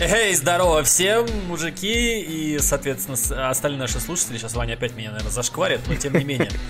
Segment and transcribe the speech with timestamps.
[0.00, 4.38] Эй, здорово всем, мужики и, соответственно, остальные наши слушатели.
[4.38, 6.50] Сейчас Ваня опять меня, наверное, зашкварит, но тем не менее.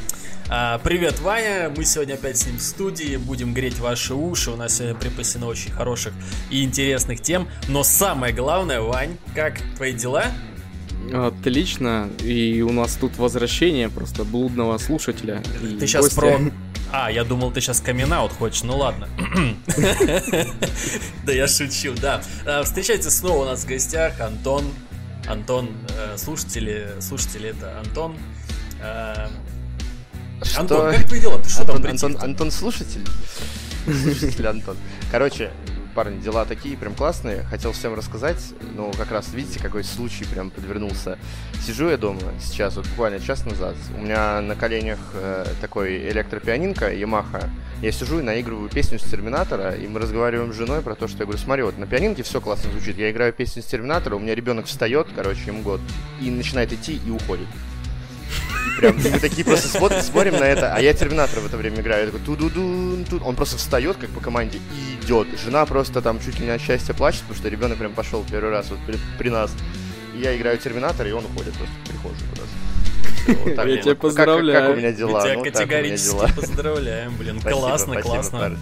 [0.50, 1.72] А, привет, Ваня.
[1.74, 3.16] Мы сегодня опять с ним в студии.
[3.16, 4.50] Будем греть ваши уши.
[4.50, 6.12] У нас сегодня припасено очень хороших
[6.50, 7.48] и интересных тем.
[7.66, 10.26] Но самое главное, Вань, как твои дела?
[11.14, 12.10] Отлично.
[12.22, 15.42] И у нас тут возвращение просто блудного слушателя.
[15.80, 16.20] Ты сейчас гостя.
[16.20, 16.40] про
[16.96, 19.08] а, я думал, ты сейчас камин хочешь, ну ладно.
[21.24, 22.22] Да я шучу, да.
[22.46, 24.64] А, встречайте снова у нас в гостях Антон.
[25.26, 28.16] Антон, э, слушатели, слушатели это Антон.
[28.80, 29.26] Э,
[30.56, 31.42] Антон, как твои дела?
[31.42, 33.04] Ты что там Антон, Антон слушатель?
[33.86, 34.76] Слушатель Антон.
[35.10, 35.50] Короче,
[35.94, 37.44] парни, дела такие прям классные.
[37.44, 41.18] Хотел всем рассказать, но как раз видите, какой случай прям подвернулся.
[41.64, 43.76] Сижу я дома сейчас, вот буквально час назад.
[43.96, 47.48] У меня на коленях э, такой электропианинка Yamaha.
[47.80, 51.18] Я сижу и наигрываю песню с Терминатора, и мы разговариваем с женой про то, что
[51.18, 52.98] я говорю, смотри, вот на пианинке все классно звучит.
[52.98, 55.80] Я играю песню с Терминатора, у меня ребенок встает, короче, ему год,
[56.20, 57.46] и начинает идти и уходит.
[58.78, 62.06] Прям мы такие просто смотрим, смотрим на это, а я Терминатор в это время играю.
[62.06, 63.22] Я такой ту ду ду тут.
[63.24, 65.28] Он просто встает, как по команде, и идет.
[65.42, 68.50] Жена просто там чуть ли не от счастья плачет, потому что ребенок прям пошел первый
[68.50, 69.52] раз вот при, при нас.
[70.14, 73.44] И я играю Терминатор, и он уходит просто в прихожую куда-то.
[73.44, 74.58] Вот так, я тебя поздравляю.
[74.58, 75.20] Как, как, у меня дела?
[75.20, 77.40] Мы тебя ну, категорически поздравляем, блин.
[77.40, 78.38] Спасибо, классно, спасибо, классно.
[78.38, 78.58] Парни.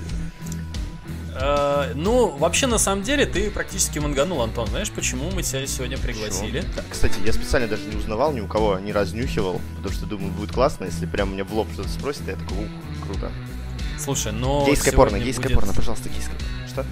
[1.34, 4.66] Э, ну, вообще, на самом деле, ты практически манганул, Антон.
[4.68, 6.64] Знаешь, почему мы тебя сегодня пригласили?
[6.76, 10.32] Да, кстати, я специально даже не узнавал ни у кого, не разнюхивал, потому что думаю,
[10.32, 13.32] будет классно, если прям мне в лоб что-то спросит, я такой, ух, круто.
[13.98, 15.54] Слушай, но Гейское порно, гейское будет...
[15.54, 16.36] порно, пожалуйста, гейское
[16.68, 16.84] Что?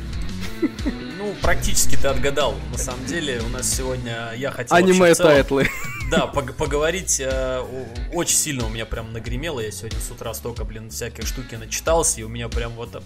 [1.18, 2.54] Ну, практически ты отгадал.
[2.72, 4.76] На самом деле, у нас сегодня я хотел...
[4.76, 5.68] Аниме-тайтлы.
[6.10, 7.64] Да, поговорить э,
[8.12, 9.60] очень сильно у меня прям нагремело.
[9.60, 13.00] Я сегодня с утра столько, блин, всяких штуки начитался, и у меня прям вот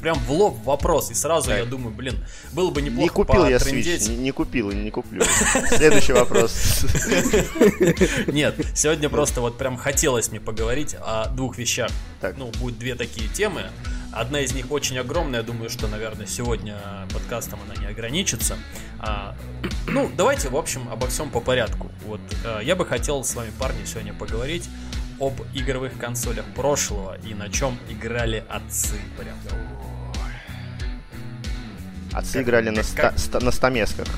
[0.00, 1.58] прям в лоб вопрос, и сразу так.
[1.58, 2.16] я думаю, блин,
[2.52, 5.22] было бы неплохо Не купил я Switch, не, не купил и не куплю.
[5.68, 6.84] Следующий вопрос.
[8.26, 11.90] Нет, сегодня просто вот прям хотелось мне поговорить о двух вещах.
[12.36, 13.70] Ну, будет две такие темы.
[14.12, 16.76] Одна из них очень огромная, я думаю, что, наверное, сегодня
[17.12, 18.58] подкастом она не ограничится.
[18.98, 19.34] А,
[19.88, 21.90] ну, давайте, в общем, обо всем по порядку.
[22.06, 24.68] Вот а, я бы хотел с вами, парни, сегодня поговорить
[25.18, 28.96] об игровых консолях прошлого и на чем играли отцы.
[29.18, 29.36] Прям.
[32.12, 34.08] Отцы как, играли на, ста, ста, на стамесках.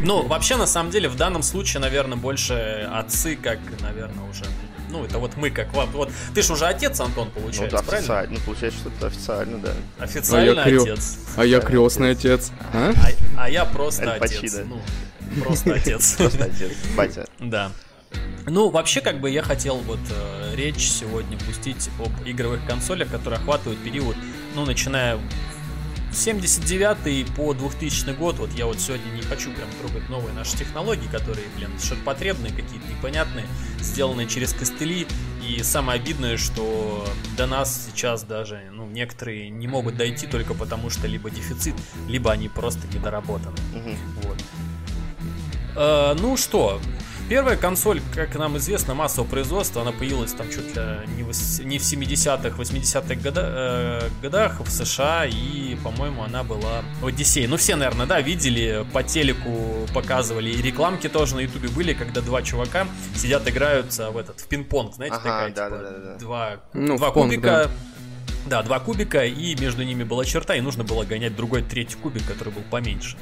[0.00, 4.44] Ну, вообще, на самом деле, в данном случае, наверное, больше отцы, как, наверное, уже
[4.90, 5.90] ну, это вот мы как вам.
[5.92, 7.98] Вот ты же уже отец, Антон, получается, ну, да, правильно?
[7.98, 8.38] Официально.
[8.38, 9.72] Ну, получается, что это официально, да.
[9.98, 10.82] Официально а я крё...
[10.82, 11.18] отец.
[11.36, 12.52] А я крестный отец.
[12.72, 12.92] А?
[12.96, 14.56] А, а я просто отец.
[14.64, 14.80] Ну,
[15.42, 16.14] просто отец.
[16.16, 16.72] Просто отец.
[16.96, 17.26] Батя.
[17.38, 17.72] Да.
[18.46, 23.38] Ну, вообще, как бы я хотел вот э, речь сегодня пустить об игровых консолях, которые
[23.38, 24.16] охватывают период,
[24.54, 25.18] ну, начиная
[26.12, 31.06] 79 по 2000 год, вот я вот сегодня не хочу прям трогать новые наши технологии,
[31.10, 33.46] которые, блин, что-то потребные, какие-то непонятные,
[33.80, 35.06] сделанные через костыли.
[35.46, 40.90] И самое обидное, что до нас сейчас даже, ну, некоторые не могут дойти только потому,
[40.90, 41.74] что либо дефицит,
[42.06, 43.56] либо они просто недоработаны.
[43.74, 43.96] Угу.
[44.22, 44.38] Вот.
[45.76, 46.80] Э, ну что,
[47.28, 50.82] Первая консоль, как нам известно, массового производства, она появилась там чуть ли
[51.14, 57.46] не в, 70-х, 80-х года, э, годах в США, и, по-моему, она была в Одиссее.
[57.46, 62.22] Ну, все, наверное, да, видели, по телеку показывали, и рекламки тоже на ютубе были, когда
[62.22, 65.98] два чувака сидят, играются в этот, в пинг-понг, знаете, ага, такая, да, типа, да, да,
[65.98, 66.18] да.
[66.18, 67.70] два, ну, два кубика,
[68.46, 68.60] да.
[68.60, 72.26] да, два кубика, и между ними была черта, и нужно было гонять другой третий кубик,
[72.26, 73.18] который был поменьше.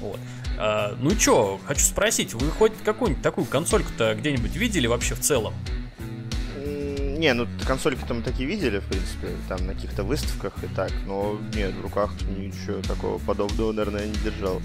[0.00, 0.18] Вот.
[0.58, 5.54] А, ну чё, хочу спросить, вы хоть какую-нибудь такую консольку-то где-нибудь видели вообще в целом?
[7.18, 11.36] Не, ну консольки-то мы такие видели, в принципе, там на каких-то выставках и так, но
[11.52, 14.62] нет, в руках ничего такого подобного, наверное, не держал.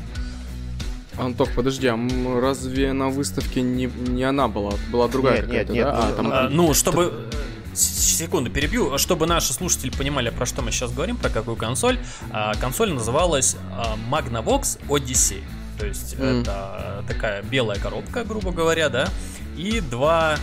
[1.17, 1.97] Антох, подожди, а
[2.39, 4.73] разве на выставке не, не она была?
[4.91, 5.91] Была другая нет, какая-то, нет, да?
[5.93, 6.31] Нет, а, там...
[6.31, 7.27] а, ну, чтобы...
[7.73, 8.97] Секунду, перебью.
[8.97, 11.99] Чтобы наши слушатели понимали, про что мы сейчас говорим, про какую консоль.
[12.31, 15.43] А, консоль называлась а, Magnavox Odyssey.
[15.79, 16.41] То есть mm.
[16.41, 19.09] это такая белая коробка, грубо говоря, да,
[19.57, 20.37] и два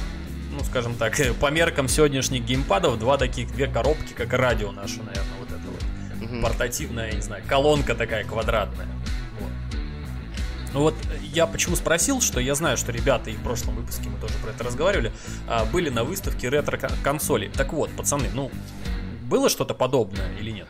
[0.53, 5.38] ну, скажем так, по меркам сегодняшних геймпадов, два таких, две коробки, как радио наше, наверное,
[5.38, 6.31] вот это вот.
[6.31, 6.43] Mm-hmm.
[6.43, 8.88] Портативная, я не знаю, колонка такая квадратная.
[10.72, 14.19] Ну вот я почему спросил, что я знаю, что ребята, и в прошлом выпуске мы
[14.19, 15.12] тоже про это разговаривали,
[15.49, 17.49] а, были на выставке ретро-консолей.
[17.49, 18.50] Так вот, пацаны, ну,
[19.25, 20.69] было что-то подобное или нет?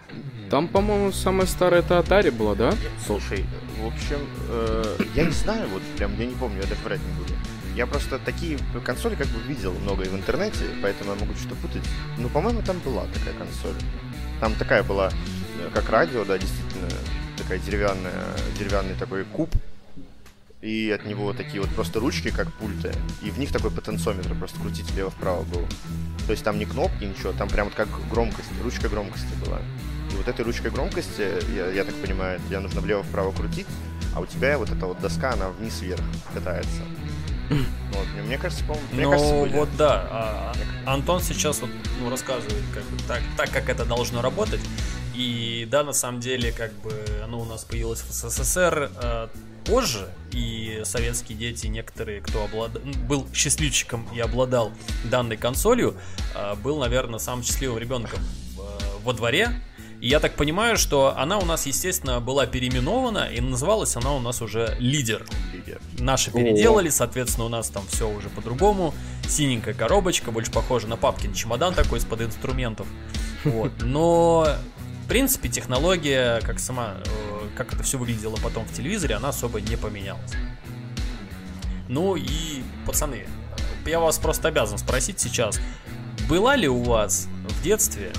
[0.51, 2.75] Там, по-моему, самая старая это Atari была, да?
[3.07, 3.45] Слушай,
[3.79, 4.19] в общем,
[4.49, 7.35] э, я не знаю, вот прям я не помню, я даже врать не буду.
[7.77, 11.55] Я просто такие консоли как бы видел много и в интернете, поэтому я могу что-то
[11.57, 11.85] путать.
[12.19, 13.81] Ну, по-моему, там была такая консоль.
[14.41, 15.11] Там такая была
[15.73, 16.89] как радио, да, действительно,
[17.39, 18.25] такая деревянная,
[18.59, 19.51] деревянный такой куб,
[20.63, 22.93] и от него такие вот просто ручки, как пульты,
[23.23, 25.67] и в них такой потенциометр, просто крутить влево-вправо был.
[26.27, 29.59] То есть там не кнопки, ничего, там прям вот как громкость, ручка громкости была.
[30.13, 33.67] И вот этой ручкой громкости, я, я так понимаю, тебе нужно влево-вправо крутить,
[34.15, 36.03] а у тебя вот эта вот доска, она вниз-вверх
[36.35, 36.83] катается.
[37.49, 40.53] Вот, мне кажется, по-моему, мне ну, кажется, вот да, а,
[40.87, 41.71] Антон сейчас вот
[42.01, 44.61] ну, рассказывает, как так, так, как это должно работать.
[45.21, 49.29] И да, на самом деле, как бы оно у нас появилось в СССР э,
[49.67, 52.83] позже, и советские дети, некоторые, кто облад...
[53.07, 54.73] был счастливчиком и обладал
[55.05, 55.95] данной консолью,
[56.35, 58.61] э, был, наверное, самым счастливым ребенком э,
[59.05, 59.61] во дворе,
[60.01, 64.21] и я так понимаю, что она у нас, естественно, была переименована, и называлась она у
[64.21, 65.27] нас уже Лидер.
[65.53, 65.83] Лидер.
[65.99, 68.95] Наши переделали, соответственно, у нас там все уже по-другому.
[69.29, 72.87] Синенькая коробочка, больше похожа на папкин чемодан такой из-под инструментов.
[73.45, 73.73] Вот.
[73.83, 74.49] Но,
[75.11, 79.75] принципе, технология, как сама, э, как это все выглядело потом в телевизоре, она особо не
[79.75, 80.35] поменялась.
[81.89, 83.27] Ну и, пацаны,
[83.87, 85.61] я вас просто обязан спросить сейчас,
[86.29, 88.13] была ли у вас в детстве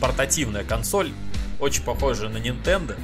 [0.00, 1.12] портативная консоль,
[1.60, 2.96] очень похожая на Nintendo,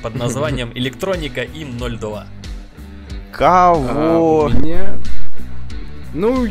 [0.00, 2.28] под названием Электроника им 02.
[3.32, 4.46] Кого?
[4.46, 4.96] А, меня...
[6.14, 6.46] Ну,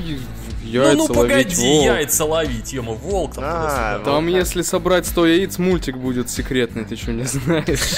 [0.71, 1.85] яйца ну, ну ловить, погоди, волк.
[1.85, 3.44] яйца ловить, ема, волк там.
[3.45, 4.01] А.
[4.03, 7.95] Там, если собрать 100 яиц, мультик будет секретный, ты что, не знаешь?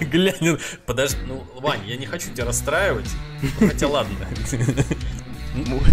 [0.00, 3.08] Глянь, ну, подожди, ну, Вань, я не хочу тебя расстраивать,
[3.60, 4.16] ну, хотя ладно.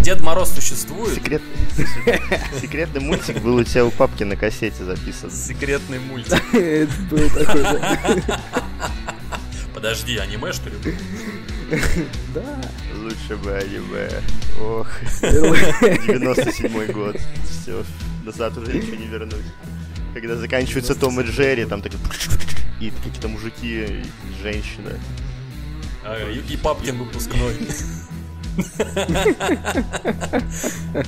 [0.00, 1.42] Дед Мороз существует, Секрет...
[2.60, 5.30] Секретный мультик был у тебя у папки на кассете записан.
[5.30, 6.42] секретный мультик.
[6.54, 8.20] Это был такой, да.
[9.74, 10.76] Подожди, аниме что ли?
[12.34, 12.60] Да.
[12.96, 14.08] Лучше бы аниме.
[14.60, 14.88] Ох,
[15.20, 17.16] 97 год.
[17.48, 17.84] Все,
[18.24, 19.44] назад уже ничего не вернуть.
[20.14, 22.00] Когда заканчивается Том и Джерри, там такие...
[22.80, 24.04] И какие-то мужики, и
[24.42, 24.92] женщина.
[26.04, 27.56] А, И и папкин выпускной.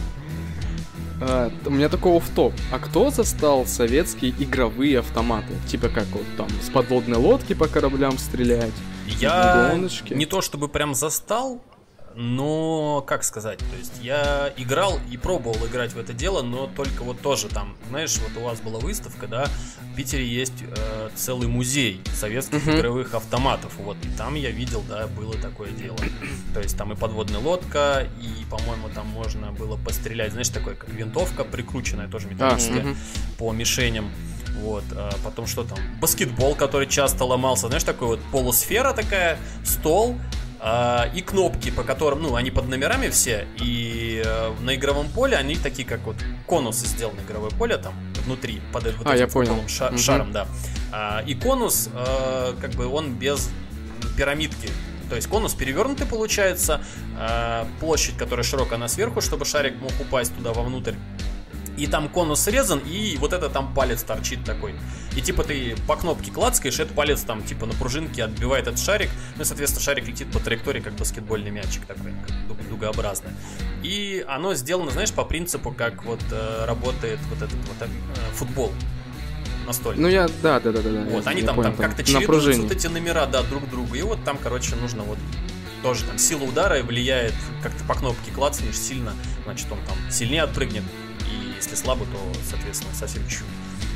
[1.20, 2.54] А, у меня такого в топ.
[2.70, 5.52] А кто застал советские игровые автоматы?
[5.66, 8.72] Типа как вот там с подводной лодки по кораблям стрелять?
[9.18, 10.14] Я Гоночки.
[10.14, 11.62] не то чтобы прям застал,
[12.14, 17.04] но как сказать, то есть я играл и пробовал играть в это дело, но только
[17.04, 19.46] вот тоже там, знаешь, вот у вас была выставка, да,
[19.92, 22.76] в Питере есть э, целый музей советских Мгм.
[22.76, 25.98] игровых автоматов, вот, и там я видел, да, было такое дело.
[26.54, 30.88] То есть там и подводная лодка, и, по-моему, там можно было пострелять, знаешь, такое, как
[30.88, 32.96] винтовка прикрученная, тоже металлическая, мгм.
[33.38, 34.10] по мишеням.
[34.62, 35.78] Вот, а потом что там?
[36.00, 40.16] Баскетбол, который часто ломался, знаешь, такой вот полусфера такая, стол,
[40.60, 45.36] а, и кнопки, по которым, ну, они под номерами все, и э, на игровом поле
[45.36, 46.16] они такие, как вот
[46.46, 47.94] конусы сделаны игровое поле там
[48.24, 49.68] внутри, под вот А, этим я понял.
[49.68, 49.98] ша- Мгм.
[49.98, 50.48] шаром, да.
[50.90, 53.50] А, и конус, э, как бы он без
[54.16, 54.68] пирамидки.
[55.08, 56.82] То есть конус перевернутый получается,
[57.16, 60.94] а, площадь, которая широкая, она сверху, чтобы шарик мог упасть туда вовнутрь.
[61.78, 64.74] И там конус срезан, и вот это там палец торчит такой.
[65.16, 69.10] И типа ты по кнопке клацкаешь, этот палец там типа на пружинке отбивает этот шарик.
[69.36, 73.30] Ну и, соответственно, шарик летит по траектории, как баскетбольный мячик такой, как дуг- дугообразный.
[73.82, 77.88] И оно сделано, знаешь, по принципу, как вот э, работает вот этот вот э,
[78.34, 78.72] футбол
[79.66, 80.02] настольный.
[80.02, 81.04] Ну я, да, да, да, да.
[81.10, 83.94] Вот, я они не там, понял, там как-то чередуются вот эти номера, да, друг другу.
[83.94, 85.18] И вот там, короче, нужно вот
[85.82, 89.12] тоже там сила удара влияет, как ты по кнопке клацнешь сильно,
[89.44, 90.82] значит он там сильнее отпрыгнет.
[91.58, 93.42] Если слабо, то, соответственно, совсем чуть.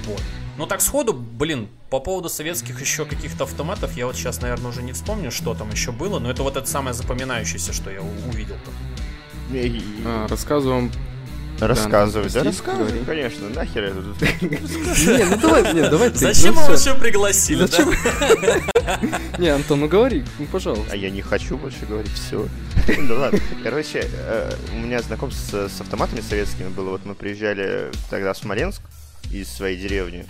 [0.04, 0.21] Вот.
[0.59, 4.83] Ну так сходу, блин, по поводу советских еще каких-то автоматов, я вот сейчас, наверное, уже
[4.83, 8.57] не вспомню, что там еще было, но это вот это самое запоминающееся, что я увидел.
[10.04, 10.92] А, рассказываю вам...
[11.69, 12.40] Рассказывать, да?
[12.40, 13.04] Да, Рассказывай, говори.
[13.04, 14.21] конечно, нахер это тут.
[14.42, 16.19] Не, ну давай, не, давай ты.
[16.19, 16.90] Зачем ну его всё.
[16.90, 17.90] вообще пригласили, Зачем?
[19.38, 20.88] Не, Антон, ну говори, ну пожалуйста.
[20.92, 22.47] А я не хочу больше говорить, все.
[23.09, 23.38] Да ладно.
[23.62, 26.90] Короче, э, у меня знакомство с с автоматами советскими было.
[26.90, 28.83] Вот мы приезжали тогда в Смоленск
[29.31, 30.26] из своей деревни.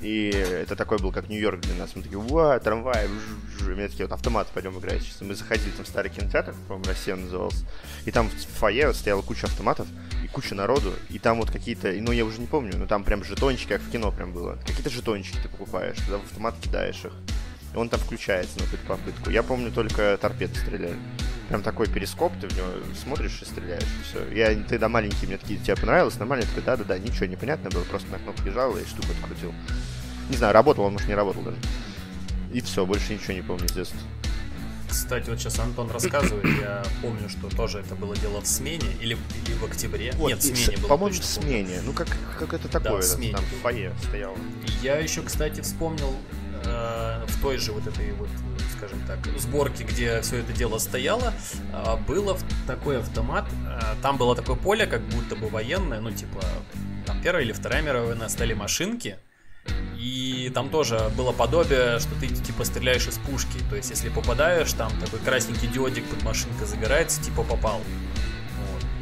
[0.00, 1.96] И это такой был, как Нью-Йорк для нас.
[1.96, 3.68] Мы такие, уа, трамвай, вж- вж».
[3.68, 5.02] И мне такие, вот автомат пойдем играть.
[5.02, 7.64] Сейчас мы заходили, там старый кинотеатр, по-моему, Россия назывался.
[8.04, 9.86] И там в фойе вот стояла куча автоматов
[10.22, 10.92] и куча народу.
[11.08, 13.90] И там вот какие-то, ну я уже не помню, но там прям жетончики, как в
[13.90, 14.58] кино прям было.
[14.66, 17.12] Какие-то жетончики ты покупаешь, туда в автомат кидаешь их.
[17.72, 19.30] И он там включается на какую-то попытку.
[19.30, 20.96] Я помню только торпеды стреляли.
[21.48, 22.66] Прям такой перископ, ты в него
[23.00, 24.28] смотришь и стреляешь, и все.
[24.34, 26.18] Я тогда маленький, мне такие, тебе понравилось?
[26.18, 26.42] Нормально?
[26.42, 29.54] Я такой, да-да-да, ничего не понятно было, просто на кнопку лежал и штуку открутил.
[30.28, 31.56] Не знаю, работал он, может, не работал даже.
[32.52, 33.98] И все, больше ничего не помню с детства.
[34.88, 39.16] кстати, вот сейчас Антон рассказывает, я помню, что тоже это было дело в смене или,
[39.46, 40.12] или в октябре.
[40.16, 40.88] Вот, Нет, в и с- смене было.
[40.88, 41.66] По-моему, в точно помню.
[41.66, 41.80] смене.
[41.84, 42.08] Ну, как,
[42.40, 44.36] как это такое, в это смене там в фойе стоял.
[44.82, 46.12] Я еще, кстати, вспомнил
[46.64, 48.28] э, в той же вот этой вот,
[48.76, 51.32] скажем так, сборке, где все это дело стояло,
[51.72, 53.46] э, было такой автомат.
[53.66, 56.40] э, там было такое поле, как будто бы военное, ну типа
[57.06, 59.16] там первая или вторая мировая война, стали машинки.
[59.96, 63.58] И там тоже было подобие, что ты типа стреляешь из пушки.
[63.68, 67.80] То есть, если попадаешь, там такой красненький диодик под машинкой загорается, типа попал.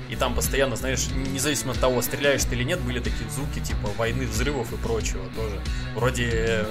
[0.09, 3.89] И там постоянно, знаешь, независимо от того, стреляешь ты или нет, были такие звуки типа
[3.99, 5.61] войны, взрывов и прочего тоже.
[5.95, 6.67] Вроде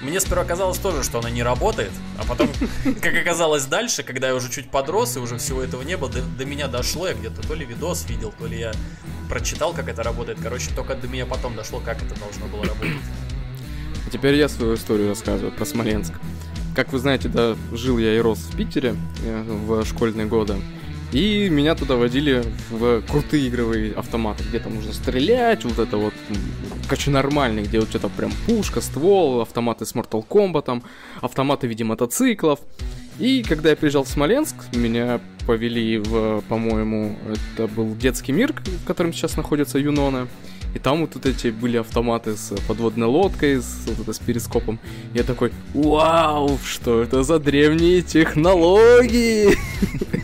[0.00, 2.48] мне сперва казалось тоже, что она не работает, а потом,
[3.02, 6.22] как оказалось дальше, когда я уже чуть подрос и уже всего этого не было, до,
[6.22, 8.72] до меня дошло, я где-то то ли видос видел, то ли я
[9.28, 10.38] прочитал, как это работает.
[10.42, 12.96] Короче, только до меня потом дошло, как это должно было работать.
[14.06, 16.14] А теперь я свою историю рассказываю про Смоленск.
[16.74, 20.56] Как вы знаете, да, жил я и рос в Питере э, в школьные годы.
[21.12, 26.12] И меня туда водили в крутые игровые автоматы, где там нужно стрелять, вот это вот,
[26.86, 30.82] короче, нормальный, где вот что-то прям пушка, ствол, автоматы с Mortal Kombat,
[31.22, 32.60] автоматы в виде мотоциклов.
[33.18, 38.86] И когда я приезжал в Смоленск, меня повели в, по-моему, это был детский мир, в
[38.86, 40.28] котором сейчас находится Юнона.
[40.74, 44.78] И там вот, вот эти были автоматы с подводной лодкой, с, вот это, с перископом.
[45.14, 49.56] Я такой, вау, что это за древние технологии?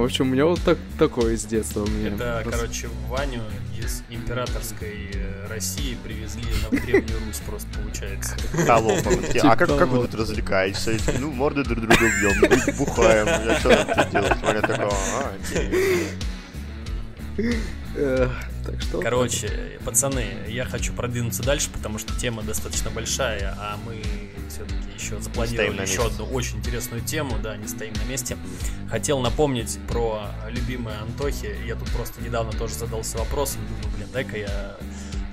[0.00, 1.82] В общем, у меня вот так, такое с детства.
[1.82, 2.14] у меня.
[2.14, 3.42] Это, короче, Ваню
[3.78, 8.36] из императорской э, России привезли на Древнюю Русь просто получается.
[9.22, 10.88] Такие, А как, как вы тут развлекаетесь?
[11.18, 13.26] Ну, морды друг друга бьем, бу- бухаем.
[13.26, 14.42] Я что тут делать?
[14.42, 15.32] Ваня такой, а.
[17.96, 18.30] Эх,
[18.64, 19.00] Так что...
[19.00, 24.02] Короче, пацаны, я хочу продвинуться дальше, потому что тема достаточно большая, а мы
[24.54, 28.36] все-таки еще запланировали еще одну очень интересную тему, да, не стоим на месте.
[28.88, 31.56] Хотел напомнить про любимые Антохи.
[31.66, 34.76] Я тут просто недавно тоже задался вопросом, думаю, блин, дай-ка я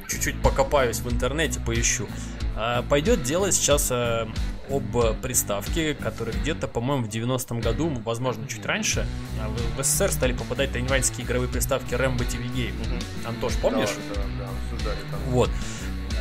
[0.08, 2.08] чуть-чуть покопаюсь в интернете, поищу.
[2.56, 4.28] А, Пойдет дело сейчас а,
[4.70, 9.06] об приставке, которые где-то, по-моему, в 90-м году, возможно, чуть раньше,
[9.42, 12.74] а, в в СССР стали попадать тайваньские игровые приставки Rambo TV Game.
[12.88, 13.00] Мгм.
[13.26, 13.90] Антош, помнишь?
[14.14, 15.20] Да, да, да, обсуждали там.
[15.28, 15.50] Вот.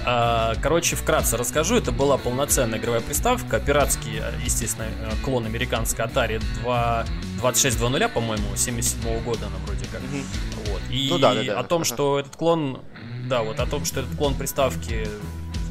[0.05, 1.77] А, Короче, вкратце расскажу.
[1.77, 7.05] Это была полноценная игровая приставка, пиратский, естественно, э, клон американской Atari 2,
[7.41, 10.01] 2600, по-моему, 77 года она вроде как.
[10.03, 10.25] Мгм.
[10.67, 10.81] Вот.
[10.91, 11.61] И Ну да, да, да.
[11.61, 11.95] о том, Ага.
[11.95, 12.81] что этот клон,
[13.29, 15.07] да, вот о том, что этот клон приставки,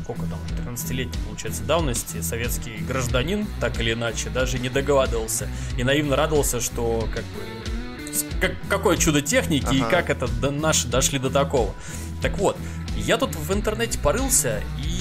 [0.04, 6.16] сколько там, 13-летней, получается, давности, советский гражданин, так или иначе, даже не догадывался и наивно
[6.16, 7.42] радовался, что как бы
[8.42, 9.90] как, какое чудо техники и Ага.
[9.90, 11.74] как это до, наши дошли до такого.
[12.22, 12.58] Так вот,
[13.02, 15.00] я тут в интернете порылся и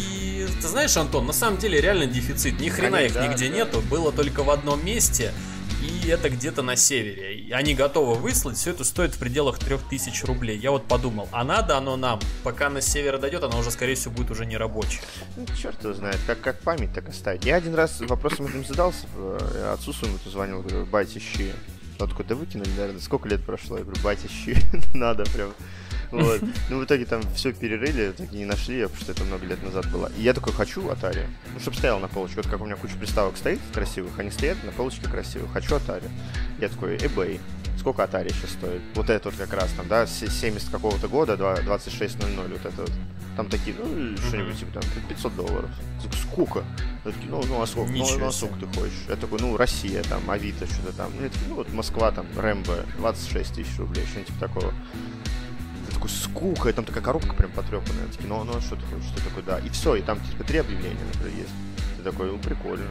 [0.61, 2.61] ты знаешь, Антон, на самом деле реально дефицит.
[2.61, 3.57] Ни хрена их да, нигде да.
[3.57, 3.81] нету.
[3.83, 5.33] Было только в одном месте.
[5.81, 7.55] И это где-то на севере.
[7.55, 10.59] Они готовы выслать, все это стоит в пределах 3000 рублей.
[10.59, 12.19] Я вот подумал, а надо оно нам?
[12.43, 15.03] Пока на север дойдет, оно уже, скорее всего, будет уже не рабочее.
[15.37, 17.45] Ну, черт его знает, как, как память так оставить.
[17.45, 21.53] Я один раз вопросом этим задался, э, отцу своему звонил, говорю, батя, щи.
[22.01, 23.79] Он такой, да выкинули, наверное, сколько лет прошло?
[23.79, 24.57] Я говорю, батя, щи,
[24.95, 25.53] надо прям.
[26.11, 26.41] Вот.
[26.71, 29.63] Ну, в итоге там все перерыли, так и не нашли, потому что это много лет
[29.63, 30.11] назад было.
[30.19, 31.27] И я такой, хочу Atari.
[31.55, 32.37] Ну, чтобы стоял на полочке.
[32.37, 35.51] Вот как у меня куча приставок стоит красивых, они стоят на полочке красивых.
[35.53, 36.09] Хочу Atari.
[36.61, 37.41] Я такой, eBay.
[37.79, 38.83] Сколько Atari сейчас стоит?
[38.95, 42.83] Вот это вот как раз там, да, с 70 какого-то года, два- 2600, вот это
[42.83, 42.93] вот.
[43.37, 45.71] Там такие, ну, что-нибудь типа там 500 долларов.
[46.29, 46.65] Сколько?
[47.05, 47.93] Я такие, ну, ну, а сколько?
[47.93, 48.93] Ну, ну, а сколько ты хочешь?
[49.09, 51.13] Я такой, ну, Россия, там, Авито, что-то там.
[51.17, 54.75] Ну, я такой, ну, вот Москва, там, Рэмбо, 26 тысяч рублей, что-нибудь типа такого.
[55.99, 58.07] Такой, скука, и там такая коробка прям потрепанная.
[58.07, 59.11] Такие, ну, ну, а что ты хочешь?
[59.17, 59.59] Ты такой, да.
[59.59, 61.51] И все, и там типа три объявления, например, есть.
[61.97, 62.87] Ты такой, ну, прикольно.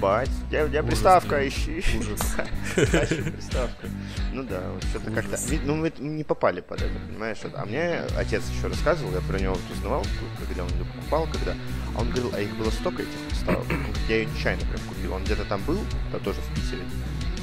[0.00, 1.48] Бать, я, я Ужас, приставка, блин.
[1.48, 1.84] ищи.
[1.98, 2.36] Ужас.
[2.76, 3.86] Ищи приставку.
[4.32, 5.38] Ну да, вот что-то как-то...
[5.64, 7.38] Ну, мы не попали под это, понимаешь?
[7.54, 10.04] А мне отец еще рассказывал, я про него вот узнавал,
[10.48, 11.54] когда он ее покупал, когда...
[11.94, 13.66] А он говорил, а их было столько этих приставок.
[14.08, 15.12] Я ее нечаянно прям купил.
[15.12, 15.78] Он где-то там был,
[16.10, 16.82] да, тоже в Питере.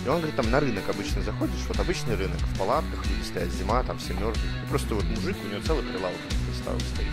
[0.07, 3.51] И он говорит, там на рынок обычно заходишь, вот обычный рынок, в палатках люди стоят,
[3.51, 4.37] зима, там все мерзнут.
[4.37, 6.15] И просто вот мужик, у него целый прилавок
[6.49, 7.09] приставок стоит.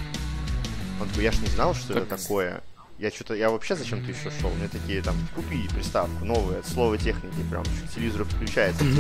[1.01, 2.21] Он такой, я ж не знал, что это Так.
[2.21, 2.63] такое.
[3.01, 4.49] Я что-то, я вообще зачем-то еще шел.
[4.51, 8.85] Мне такие там, купи приставку новую, от слова техники, прям телевизор включается.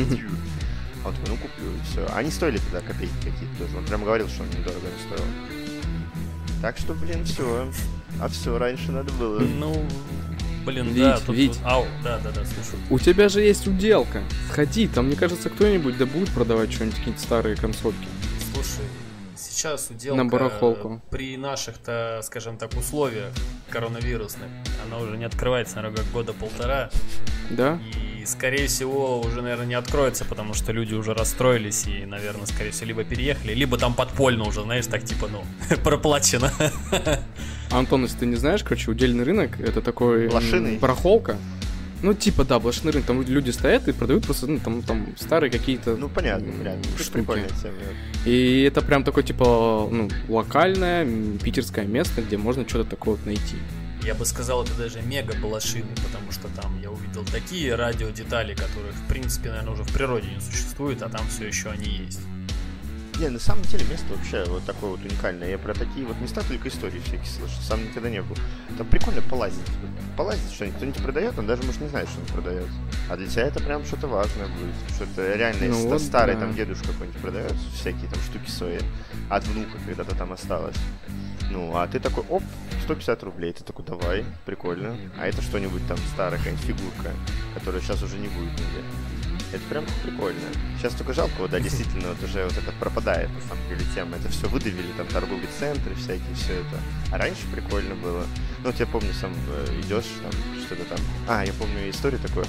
[1.04, 2.06] А Он такой, ну куплю, и все.
[2.16, 3.76] Они стоили тогда копейки какие-то тоже.
[3.76, 5.30] Он прям говорил, что он недорого не стоил.
[6.62, 7.70] Так что, блин, все.
[8.20, 9.38] А все раньше надо было.
[9.38, 9.86] Ну,
[10.64, 11.34] блин, Вить, да, тут...
[11.36, 11.58] Вить.
[11.64, 12.80] Ау, да, да, да, слушаю.
[12.90, 14.22] У тебя же есть уделка.
[14.50, 18.06] Сходи, там, мне кажется, кто-нибудь да будет продавать что-нибудь, какие-нибудь старые консольки.
[18.52, 18.84] Слушай,
[19.36, 21.02] сейчас уделка На барахолку.
[21.10, 23.32] при наших-то, скажем так, условиях
[23.70, 24.48] коронавирусных,
[24.86, 26.90] она уже не открывается, наверное, года полтора.
[27.50, 27.78] Да?
[27.94, 32.70] И, скорее всего, уже, наверное, не откроется, потому что люди уже расстроились и, наверное, скорее
[32.70, 35.44] всего, либо переехали, либо там подпольно уже, знаешь, так типа, ну,
[35.84, 36.50] проплачено.
[37.70, 40.78] Антон, если ты не знаешь, короче, удельный рынок это такой Блошиный?
[40.78, 41.36] барахолка.
[42.02, 43.06] Ну, типа, да, блошиный рынок.
[43.06, 46.82] Там люди стоят и продают просто, ну, там, там старые какие-то Ну, понятно, понятно.
[46.98, 47.12] Штуки.
[47.12, 47.74] прикольная тема.
[48.26, 51.06] И это прям такой, типа, ну, локальное
[51.42, 53.56] питерское место, где можно что-то такое вот найти.
[54.04, 58.94] Я бы сказал, это даже мега балашины, потому что там я увидел такие радиодетали, которых,
[58.94, 62.20] в принципе, наверное, уже в природе не существует, а там все еще они есть.
[63.18, 65.48] Не, на самом деле место вообще вот такое вот уникальное.
[65.48, 67.62] Я про такие вот места только истории всякие слышал.
[67.62, 68.36] Сам никогда не был.
[68.76, 69.60] Там прикольно полазить.
[70.16, 70.76] Полазить что-нибудь.
[70.76, 72.66] Кто-нибудь продает, он даже может не знает, что он продает.
[73.08, 74.74] А для тебя это прям что-то важное будет.
[74.96, 76.40] Что-то реально, Ну если вот старый да.
[76.40, 78.80] там дедушка какой-нибудь продает, всякие там штуки свои.
[79.30, 80.76] От внука когда-то там осталось.
[81.54, 82.42] Ну, а ты такой, оп,
[82.82, 83.52] 150 рублей.
[83.52, 84.96] Ты такой, давай, прикольно.
[85.16, 87.12] А это что-нибудь там старая какая-нибудь фигурка,
[87.54, 88.82] которая сейчас уже не будет нигде.
[89.52, 90.40] Это прям прикольно.
[90.78, 94.16] Сейчас только жалко, вот, да, действительно, вот уже вот это пропадает, на самом деле, тема.
[94.16, 96.76] Это все выдавили, там, торговые центры всякие, все это.
[97.12, 98.26] А раньше прикольно было.
[98.58, 100.32] Ну, вот я помню, сам э, идешь, там,
[100.66, 100.98] что-то там...
[101.28, 102.46] А, я помню историю такую.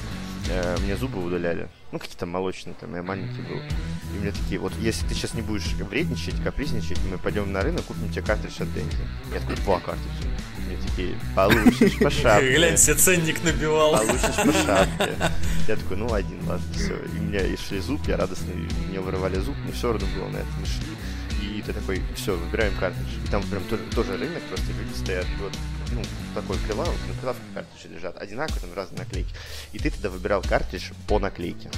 [0.50, 1.68] Э, мне зубы удаляли.
[1.92, 3.58] Ну, какие-то молочные, там, я маленький был.
[3.58, 7.86] И мне такие, вот, если ты сейчас не будешь вредничать, капризничать, мы пойдем на рынок,
[7.86, 8.96] купим тебе картридж от Денди.
[9.34, 10.30] Я такой, два картриджа.
[10.66, 12.54] Мне такие, получишь по шапке.
[12.56, 13.98] Глянь, себе ценник набивал.
[13.98, 15.16] Получишь по шапке.
[15.68, 16.96] Я такой, ну один, ладно, все.
[16.96, 20.28] И у меня и шли зуб, я радостный, мне вырывали зуб, но все равно было
[20.30, 20.96] на это, мы шли.
[21.42, 23.08] И ты такой, все, выбираем картридж.
[23.26, 25.54] И там прям тоже, тоже рынок, просто люди стоят, вот,
[25.92, 26.02] ну,
[26.34, 29.34] такой прилавок, на прилавке картриджи лежат, одинаковые, там разные наклейки.
[29.74, 31.70] И ты тогда выбирал картридж по наклейке.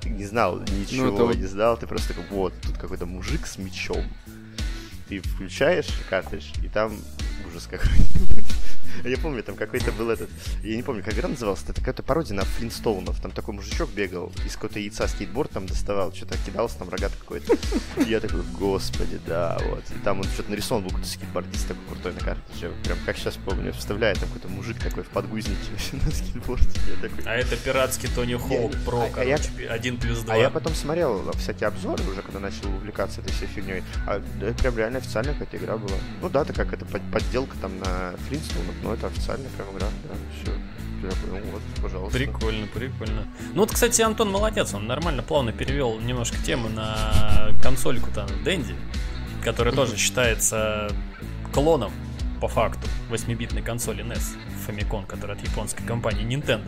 [0.00, 3.46] Ты не знал ничего, Ну, это не знал, ты просто такой, вот, тут какой-то мужик
[3.46, 4.04] с мечом.
[5.08, 6.96] Ты включаешь картридж, и там
[7.46, 8.44] ужас какой-нибудь.
[9.04, 10.28] Я помню, там какой-то был этот...
[10.62, 11.62] Я не помню, как игра называлась.
[11.64, 13.20] Это какая-то пародия на Флинстоунов.
[13.20, 17.54] Там такой мужичок бегал, из какого-то яйца скейтборд там доставал, что-то кидался, там рогат какой-то.
[17.96, 19.84] И я такой, господи, да, вот.
[19.90, 22.42] И там он что-то нарисован был какой-то скейтбордист такой крутой на карте.
[22.84, 25.58] Прям как сейчас помню, вставляет там какой-то мужик такой в подгузнике
[25.92, 26.66] на скейтборде.
[26.88, 30.34] Я такой, А это пиратский Тони Хоук Я- Про, а я- короче, один плюс два.
[30.34, 33.82] а я потом смотрел всякие обзоры уже, когда начал увлекаться этой всей фигней.
[34.06, 35.96] А это прям реально официальная какая-то игра была.
[36.20, 39.88] Ну да, это как это под- подделка там на Флинстоунах, но это официальная прям игра,
[40.04, 40.52] да, все.
[41.02, 42.18] Я ну вот, пожалуйста.
[42.18, 43.26] Прикольно, прикольно.
[43.54, 48.74] Ну вот, кстати, Антон молодец, он нормально, плавно перевел немножко тему на консольку там Дэнди,
[49.44, 50.90] которая тоже считается
[51.52, 51.92] клоном,
[52.40, 54.36] по факту, 8-битной консоли NES
[54.66, 56.66] Famicom, которая от японской компании Nintendo.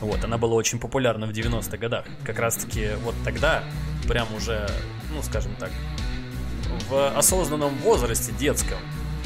[0.00, 2.04] Вот, она была очень популярна в 90-х годах.
[2.24, 3.64] Как раз таки вот тогда,
[4.06, 4.68] прям уже,
[5.12, 5.70] ну скажем так,
[6.88, 8.78] в осознанном возрасте детском,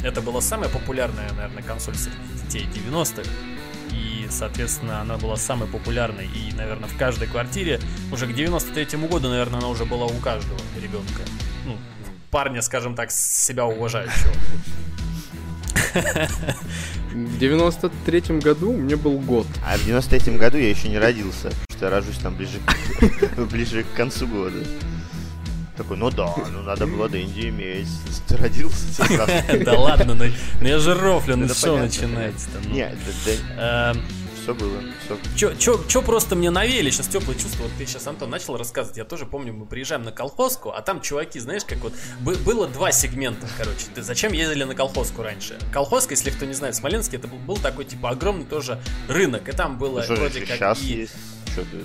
[0.03, 3.29] это была самая популярная, наверное, консоль среди детей 90-х.
[3.91, 6.27] И, соответственно, она была самой популярной.
[6.27, 10.59] И, наверное, в каждой квартире уже к 93-му году, наверное, она уже была у каждого
[10.81, 11.23] ребенка.
[11.67, 11.77] Ну,
[12.31, 14.33] парня, скажем так, себя уважающего.
[17.13, 19.47] В 93-м году мне был год.
[19.67, 23.87] А в 93-м году я еще не родился, потому что я рожусь там ближе к
[23.97, 24.57] концу года.
[25.77, 27.89] Такой, ну да, ну надо было Дэнди иметь.
[28.29, 29.05] Ты родился.
[29.65, 30.25] Да ладно, ну
[30.61, 32.59] ну я же рофлю, ну понятно, начинается-то?
[32.65, 32.75] ну?
[32.75, 34.03] Не, это Эм,
[34.43, 34.81] все было.
[35.05, 35.19] Все.
[35.37, 37.63] Чё, чё, чё просто мне навели сейчас теплые чувства?
[37.63, 38.99] Вот ты сейчас, Антон, начал рассказывать.
[38.99, 42.67] Я тоже помню, мы приезжаем на колхозку, а там чуваки, знаешь, как вот бы- было
[42.69, 43.87] два сегмента, короче.
[43.95, 45.59] Ты зачем ездили на колхозку раньше?
[45.73, 49.49] Колхозка, если кто не знает, в Смоленске это был, был такой типа огромный тоже рынок,
[49.49, 51.15] и там было Ну вроде как сейчас и есть.
[51.53, 51.79] Что ты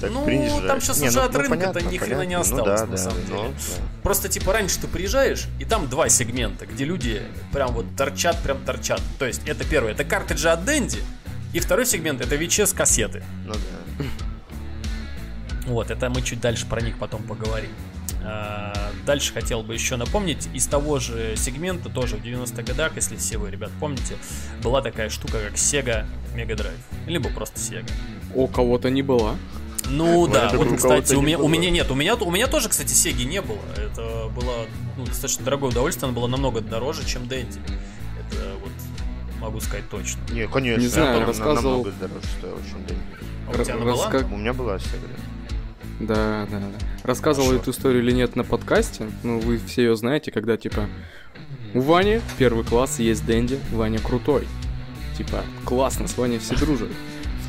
[0.00, 0.86] так Ну, принято там же.
[0.86, 2.40] щас Не, уже ну- от ну, рынка-то ни хрена не понятно.
[2.40, 3.42] осталось, ну, да, на самом да, деле.
[3.42, 3.84] ну, да.
[4.02, 8.62] Просто типа раньше ты приезжаешь, и там два сегмента, где люди прям вот торчат, прям
[8.64, 9.00] торчат.
[9.18, 10.98] То есть это первое, это картриджи от Дэнди,
[11.52, 13.24] и второй сегмент это VHS кассеты.
[13.46, 14.04] Ну да.
[15.66, 17.70] Вот, это мы чуть дальше про них потом поговорим.
[18.26, 23.16] А, Дальше хотел бы еще напомнить, из того же сегмента, тоже в 90-х годах, если
[23.16, 24.16] все вы, ребят, помните,
[24.62, 26.70] была такая штука, как Sega Mega Drive.
[27.06, 27.90] Либо просто Sega.
[28.34, 29.36] У кого-то не была.
[29.88, 32.68] Ну да, вот, у кстати, у меня, у меня нет, у меня, у меня тоже,
[32.68, 33.58] кстати, Сеги не было.
[33.76, 34.66] Это было
[34.96, 37.58] ну, достаточно дорогое удовольствие, оно было намного дороже, чем Дэнди.
[38.18, 38.72] Это вот
[39.40, 40.20] могу сказать точно.
[40.32, 40.80] Не, конечно.
[40.80, 43.02] Не знаю, она рассказывал- намного дороже стоила, чем Дэнди.
[43.46, 44.10] А у тебя она была?
[44.10, 45.10] Раска- У меня была Sega.
[46.00, 46.66] Да, да, да.
[47.02, 47.62] Рассказывал Хорошо.
[47.62, 49.08] эту историю или нет на подкасте.
[49.22, 50.88] Ну, вы все ее знаете, когда типа
[51.74, 54.48] у Вани первый класс есть Дэнди, Ваня крутой.
[55.16, 56.88] Типа, классно, с Ваней все дружат.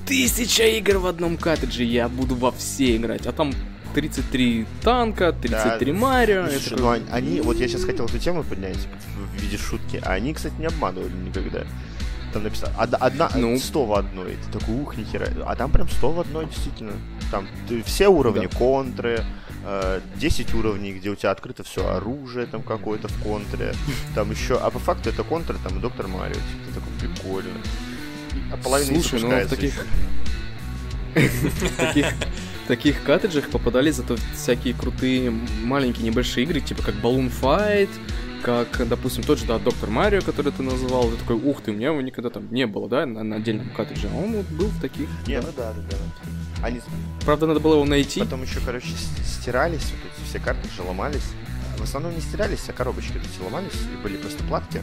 [0.06, 3.26] тысяча игр в одном картридже, я буду во все играть.
[3.26, 3.52] А там
[3.94, 5.98] 33 танка, 33 Да.
[5.98, 6.48] Марио.
[6.50, 8.76] Слушай, это ну, они- они, вот я сейчас хотел эту тему поднять
[9.36, 11.64] в виде шутки, а они, кстати, не обманывали никогда.
[12.32, 13.56] Там написано, од- одна, Ну.
[13.58, 15.28] 100 в одной, ты такой, ух, нихера.
[15.46, 16.92] А там прям 100 в одной, действительно.
[17.30, 18.58] Там ты- все уровни Да.
[18.58, 19.24] контры,
[19.64, 23.72] э, 10 уровней, где у тебя открыто все оружие там какое-то в контре,
[24.16, 27.58] там еще, а по факту это контр, там и Доктор Марио, типа, ты такой, прикольно.
[28.52, 29.86] А половина Слушай, ну, в таких-
[31.76, 32.06] таких,
[32.66, 35.30] таких картриджах попадали зато всякие крутые
[35.62, 37.90] маленькие небольшие игры, типа как Balloon Fight,
[38.44, 41.74] как, допустим, тот же, да, Доктор Марио, который ты назвал, ты такой, ух ты, у
[41.74, 44.68] меня его никогда там не было, да, на, на отдельном картридже, а он вот был
[44.68, 45.08] в таких.
[45.26, 45.46] Не, да.
[45.46, 46.66] ну да, да, да.
[46.66, 46.80] Они
[47.24, 48.20] Правда, надо было его найти.
[48.20, 48.88] Потом еще, короче,
[49.24, 51.24] стирались, вот эти все картриджи ломались.
[51.78, 54.80] В основном не стирались, а коробочки эти ломались, и были просто платки.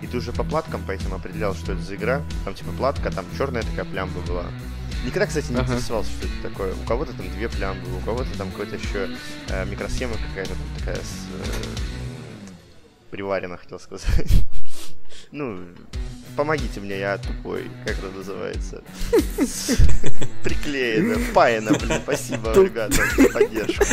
[0.00, 2.22] И ты уже по платкам по этим определял, что это за игра.
[2.44, 4.44] Там типа платка, там черная такая плямба была.
[5.04, 5.72] Никогда, кстати, не Ага.
[5.72, 6.74] интересовался, что это такое.
[6.74, 9.10] У кого-то там две плямбы, у кого-то там какой-то еще
[9.48, 11.99] э, микросхема какая-то там такая с, э,
[13.10, 14.06] приварена, хотел сказать.
[15.32, 15.60] Ну,
[16.36, 18.82] помогите мне, я тупой, как это называется?
[20.42, 23.84] Приклеено, паяно, блин, спасибо, ребята, за поддержку.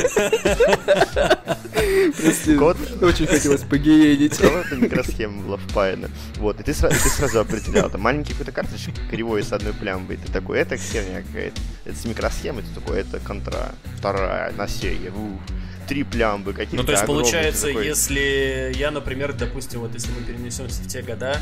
[2.58, 2.78] Код.
[3.04, 4.38] Очень хотелось погеедить.
[4.38, 6.10] Кого-то микросхема была впаяна.
[6.38, 7.90] Вот, и ты, сра- ты сразу определял.
[7.92, 10.18] Там маленький какой-то карточек кривой с одной плямбой.
[10.18, 11.62] Ты такой, это херня какая-то.
[11.86, 13.76] Это с микросхемой, ты такой, это контра.
[13.98, 15.12] Вторая, на Сеге.
[15.12, 15.40] ух.
[15.88, 20.22] Три плямбы какие-то Ну, то есть, получается, такой, если я, например, допустим, вот если мы
[20.22, 21.40] перенесемся в те года,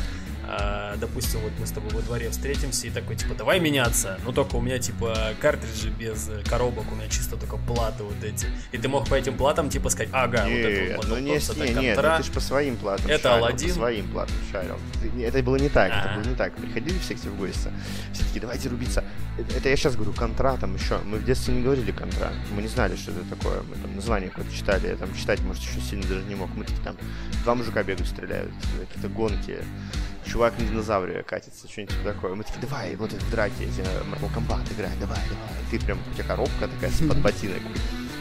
[0.48, 4.18] а, допустим, вот мы с тобой во дворе встретимся и такой, типа, давай меняться.
[4.24, 8.22] Ну, только у меня, типа, картриджи без э, коробок, у меня чисто только платы вот
[8.22, 8.46] эти.
[8.72, 11.36] И ты мог по этим платам, типа, сказать, ага, вот это Нет, вот ну не,
[11.36, 13.68] это не, нет, ну ты ж по своим платам Это шарил, Аладдин.
[13.68, 14.78] по своим платам шарил.
[15.14, 16.16] Не, Это было не так, это А.
[16.16, 16.54] было не так.
[16.56, 17.70] Приходили все к тебе в гости,
[18.12, 19.04] все такие, давайте рубиться.
[19.38, 20.98] Это, это я сейчас говорю, контра там еще.
[21.04, 22.32] Мы в детстве не говорили контра.
[22.54, 23.62] Мы не знали, что это такое.
[23.62, 24.88] Мы там название какое-то читали.
[24.88, 26.48] Я там читать, может, еще сильно даже не мог.
[26.54, 26.96] Мы такие там,
[27.44, 28.50] два мужика бегают, стреляют,
[28.88, 29.58] какие-то гонки.
[30.26, 32.34] Чувак на динозавре катится, что-нибудь типа такое.
[32.34, 35.64] Мы такие, давай, вот это в драке, эти Mortal Kombat играть, давай, давай.
[35.70, 37.62] Ты прям, у тебя коробка такая с под ботинок.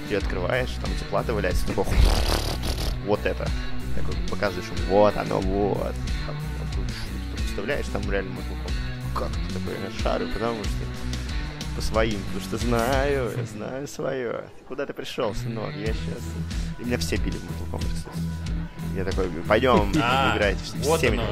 [0.07, 1.85] Ты открываешь, там эти платы валяются, такой,
[3.05, 3.47] вот это.
[3.95, 5.95] Такой показываешь, вот оно, вот.
[6.27, 6.37] Там,
[6.73, 9.19] ты представляешь, там реально Mortal Kombat.
[9.19, 10.85] Как ты такой, шарю, потому что
[11.75, 14.43] по своим, потому что знаю, я знаю свое.
[14.67, 15.75] Куда ты пришел, сынок?
[15.75, 16.23] Я сейчас...
[16.79, 18.54] И меня все били в Mortal Kombat, кстати.
[18.95, 20.57] Я такой, пойдем А, играть.
[20.77, 21.27] вот все меня.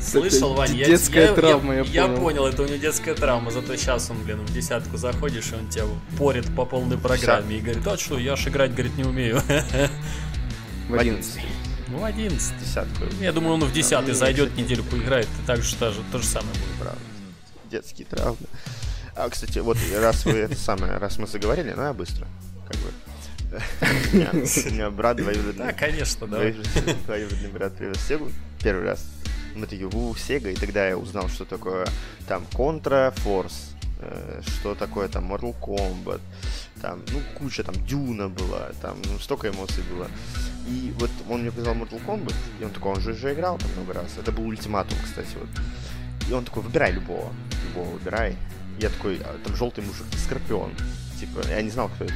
[0.00, 2.46] Слышал, Вань, я, детская травма, я я, понял.
[2.46, 5.84] это у него детская травма, зато сейчас он, блин, в десятку заходишь, и он тебя
[6.16, 9.42] порит по полной программе и говорит, а что, я ж играть, говорит, не умею.
[10.88, 11.40] В 11.
[11.88, 12.58] Ну, 11.
[12.60, 13.04] Десятку.
[13.20, 14.64] Я думаю, он в десятый не, зайдет, кстати.
[14.64, 16.80] неделю поиграет, и так же то же, то же самое будет.
[16.80, 17.00] Правда.
[17.70, 18.36] Детские травмы.
[19.14, 22.26] А, кстати, вот раз вы это самое, раз мы заговорили, ну я быстро,
[22.66, 22.90] как бы.
[24.12, 25.66] У меня- брат двоюродный.
[25.66, 26.26] Да, конечно.
[26.26, 28.30] Двоюродный двоюродный брат привез Сегу
[28.62, 29.04] первый раз.
[29.54, 31.86] Мы такие, у, Сега, и тогда я узнал, что такое
[32.28, 36.20] там Contra Force, э, что такое там Mortal Kombat,
[36.80, 40.06] там, ну, куча, там, Дюна была, там, ну, столько эмоций было.
[40.68, 43.70] И вот он мне показал Mortal Kombat, и он такой, он же уже играл там
[43.72, 44.16] много раз.
[44.18, 45.48] Это был ультиматум, кстати, вот.
[46.28, 47.32] И он такой, выбирай любого,
[47.68, 48.36] любого выбирай.
[48.78, 50.72] Я такой, а, там желтый мужик, Скорпион.
[51.18, 52.14] Типа, я не знал, кто это.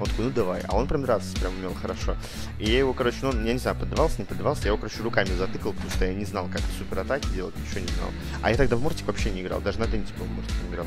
[0.00, 0.62] Он такой, ну давай.
[0.66, 2.16] А он прям драться прям умел хорошо.
[2.58, 5.28] И я его, короче, ну, я не знаю, поддавался, не поддавался, я его, короче, руками
[5.36, 8.08] затыкал, потому что я не знал, как суператаки делать, ничего не знал.
[8.42, 10.86] А я тогда в Мортик вообще не играл, даже на Денте, по-моему, Мортик не играл.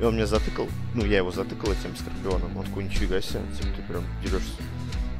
[0.00, 2.56] И он меня затыкал, ну, я его затыкал этим Скорпионом.
[2.56, 4.62] Он такой, нифига себе, типа, ты прям дерешься.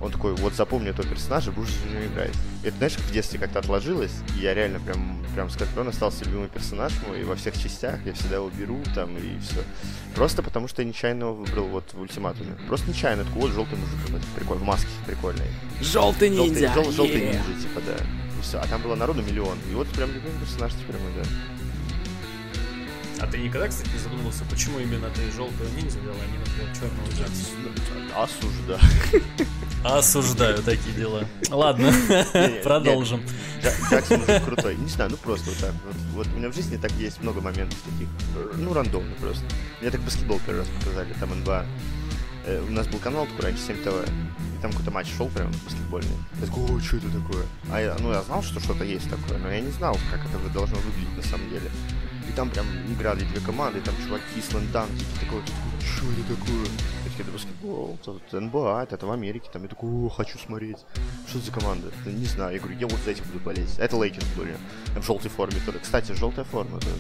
[0.01, 2.33] Он такой, вот запомни этого персонажа, будешь за него играть.
[2.63, 6.49] И это, знаешь, в детстве как-то отложилось, и я реально прям, прям Скорпион остался любимый
[6.49, 9.63] персонаж мой, и во всех частях я всегда его беру там, и все.
[10.15, 12.57] Просто потому, что я нечаянно его выбрал вот в ультиматуме.
[12.69, 13.99] Просто нечаянно, такой, вот желтый мужик
[14.35, 15.47] прикольный, в маске прикольный.
[15.81, 16.73] Желтый ниндзя!
[16.73, 17.97] Желтый, жел, желтый ниндзя, типа, да.
[18.39, 18.59] И все.
[18.59, 19.57] А там было народу миллион.
[19.71, 21.29] И вот прям любимый персонаж теперь мой, да.
[23.19, 26.75] А ты никогда, кстати, не задумывался, почему именно ты желтого ниндзя взял, а не, например,
[26.75, 27.55] черного Джакса?
[28.15, 28.81] Осуждаю.
[29.85, 31.25] Осуждаю такие дела.
[31.51, 31.93] Ладно,
[32.63, 33.23] продолжим.
[33.91, 34.77] Джаксон уже крутой.
[34.77, 35.73] Не знаю, ну просто вот так.
[36.13, 38.09] Вот, у меня в жизни так есть много моментов таких.
[38.57, 39.45] Ну, рандомно просто.
[39.81, 41.67] Мне так баскетбол первый раз показали, там НБА.
[42.47, 44.09] Э, у нас был канал такой раньше, 7 ТВ.
[44.59, 46.17] И там какой-то матч шел прям баскетбольный.
[46.41, 47.45] Я такой, ой, что это такое?
[47.71, 50.53] А я, ну, я знал, что что-то есть такое, но я не знал, как это
[50.53, 51.71] должно выглядеть на самом деле.
[52.29, 55.43] И там прям играли две команды, там чуваки, слэнданки, такой,
[55.81, 56.65] что это такое?
[56.65, 60.39] Я такие, это баскетбол, это НБА, это, это в Америке, там, я такой, о, хочу
[60.39, 60.79] смотреть.
[61.29, 61.93] Что за команда?
[62.05, 63.79] Да, не знаю, я говорю, я вот за этих буду болеть.
[63.79, 64.57] Это Лейкерс были,
[64.97, 65.79] в желтой форме тоже.
[65.79, 66.97] Кстати, желтая форма тоже.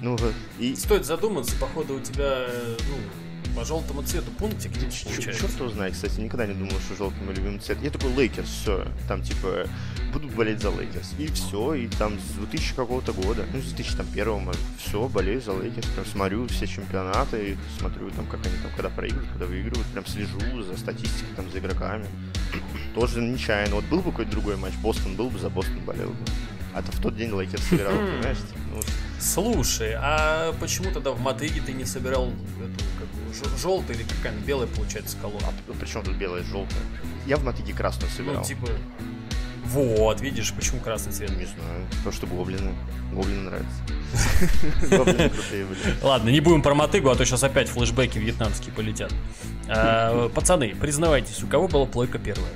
[0.00, 0.18] Ну
[0.58, 0.74] и...
[0.74, 2.46] Стоит задуматься, походу у тебя,
[2.88, 2.96] ну,
[3.54, 5.32] по желтому цвету пунктик получается.
[5.32, 7.78] Черт его знает, кстати, никогда не думал, что желтый мой любимый цвет.
[7.82, 9.66] Я такой Лейкерс, все, там типа
[10.12, 11.14] буду болеть за Лейкерс.
[11.18, 15.86] И все, и там с 2000 какого-то года, ну, с 2001 все, болею за Лейкерс,
[15.86, 20.62] прям смотрю все чемпионаты, смотрю там, как они там, когда проигрывают, когда выигрывают, прям слежу
[20.62, 22.06] за статистикой, там, за игроками.
[22.94, 23.76] Тоже нечаянно.
[23.76, 26.24] Вот был бы какой-то другой матч, Бостон был бы, за Бостон болел бы.
[26.74, 28.38] А то в тот день Лейкерс сыграл, понимаешь?
[28.72, 28.80] Ну,
[29.22, 32.84] Слушай, а почему тогда в Мотыге ты не собирал эту,
[33.58, 35.48] желтый или какая белая, получается, колода?
[35.48, 36.82] А причем тут белая и желтая?
[37.26, 38.38] Я в Мотыге красную собирал.
[38.38, 38.68] Ну, типа...
[39.64, 41.30] Вот, видишь, почему красный цвет?
[41.30, 42.74] Не знаю, потому что гоблины.
[43.12, 44.90] Гоблины нравятся.
[44.96, 45.78] Гоблины крутые были.
[46.02, 49.14] Ладно, не будем про мотыгу, а то сейчас опять флешбеки вьетнамские полетят.
[49.68, 52.52] А, пацаны, признавайтесь, у кого была плойка первая?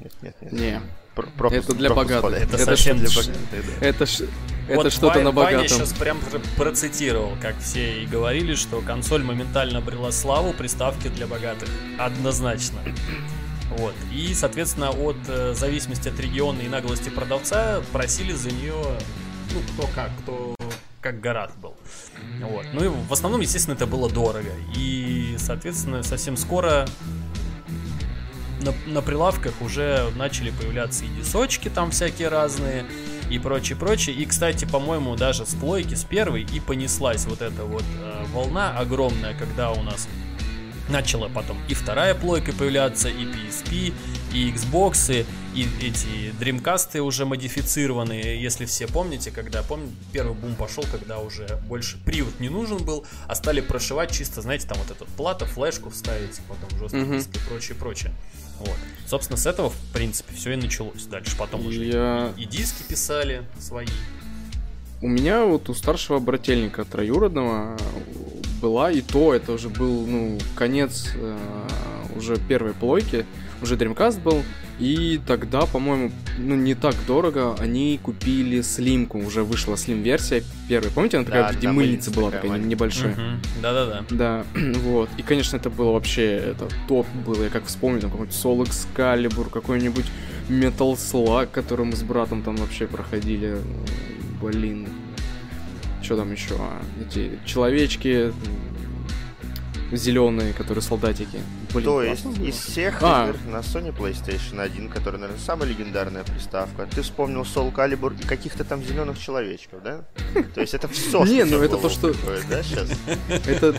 [0.00, 0.82] Нет, нет, нет.
[1.36, 2.42] Пропуск- это для пропуск богатых.
[2.42, 3.36] Это Это совсем для богатых,
[3.80, 3.86] да.
[3.86, 4.20] это ж-
[4.68, 5.78] Вот это что-то Ваня- на Ваня богатом.
[5.78, 11.26] сейчас прям пр- процитировал, как все и говорили, что консоль моментально обрела славу приставки для
[11.26, 11.68] богатых.
[11.98, 12.78] Однозначно.
[13.78, 13.94] Вот.
[14.12, 18.74] И, соответственно, от э, зависимости от региона и наглости продавца просили за нее,
[19.54, 20.54] ну, кто как, кто
[21.00, 21.74] как город был.
[22.42, 22.66] Вот.
[22.74, 24.50] Ну и в основном, естественно, это было дорого.
[24.76, 26.86] И, соответственно, совсем скоро
[28.60, 32.86] на, на прилавках уже начали появляться и дисочки там всякие разные
[33.30, 34.16] и прочее, прочее.
[34.16, 38.76] И, кстати, по-моему, даже с плойки, с первой и понеслась вот эта вот э, волна
[38.78, 40.08] огромная, когда у нас
[40.88, 43.92] начала потом и вторая плойка появляться, и PSP,
[44.32, 50.84] и Xbox, и эти Dreamcast уже модифицированные, если все помните, когда, помните, первый бум пошел,
[50.90, 55.08] когда уже больше привод не нужен был, а стали прошивать чисто, знаете, там вот этот
[55.08, 58.12] плата, флешку вставить, потом жесткий диск и прочее, прочее.
[58.60, 58.76] Вот.
[59.06, 61.04] Собственно, с этого, в принципе, все и началось.
[61.04, 63.86] Дальше потом уже и- Я- и, диски писали свои.
[65.00, 67.76] У меня вот у старшего брательника троюродного
[68.60, 71.38] была и то, это уже был, ну, конец э,
[72.16, 73.24] уже первой плойки,
[73.62, 74.42] уже Dreamcast был,
[74.78, 80.90] и тогда, по-моему, ну, не так дорого, они купили слимку, уже вышла слим-версия первой.
[80.90, 83.16] Помните, она такая Да, мыльницы мыльница была, такая такая небольшая.
[83.60, 84.04] Да-да-да.
[84.10, 84.44] Да,
[84.82, 85.10] вот.
[85.16, 87.44] И, конечно, это было вообще это топ было.
[87.44, 90.06] Я как вспомню, там какой-нибудь Soul Excalibur, какой-нибудь
[90.48, 93.58] Metal Slug, который мы с братом там вообще проходили.
[94.40, 94.88] Блин.
[96.02, 96.54] Что там еще?
[96.58, 98.32] А, Эти человечки
[99.92, 101.38] зеленые, которые солдатики.
[101.72, 102.44] Блин, То есть было.
[102.44, 103.28] из всех А.
[103.28, 108.26] игр на Sony PlayStation 1, которая, наверное, самая легендарная приставка, ты вспомнил Soul Calibur и
[108.26, 110.04] каких-то там зеленых человечков, да?
[110.54, 112.12] То есть это все, Не, ну это то, что-
[112.50, 112.88] Да, сейчас?
[113.46, 113.72] Это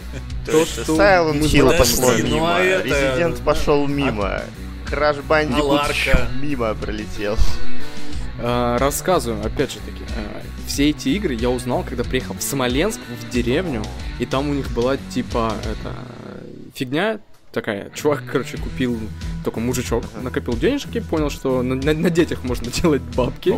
[0.46, 2.12] То что Silent Hill пошло.
[2.18, 4.42] Ну, мимо, а это- Resident пошел мимо,
[4.88, 7.38] Crash Bandicoot мимо пролетел.
[8.42, 13.00] А, рассказываю, опять же таки, а, все эти игры я узнал, когда приехал в Смоленск,
[13.22, 13.84] в деревню,
[14.20, 15.94] и там у них была типа это
[16.74, 17.20] фигня
[17.52, 17.90] такая.
[17.96, 18.98] Чувак, короче, купил
[19.44, 23.56] только мужичок, накопил денежки, понял, что на, на- на детях можно делать бабки,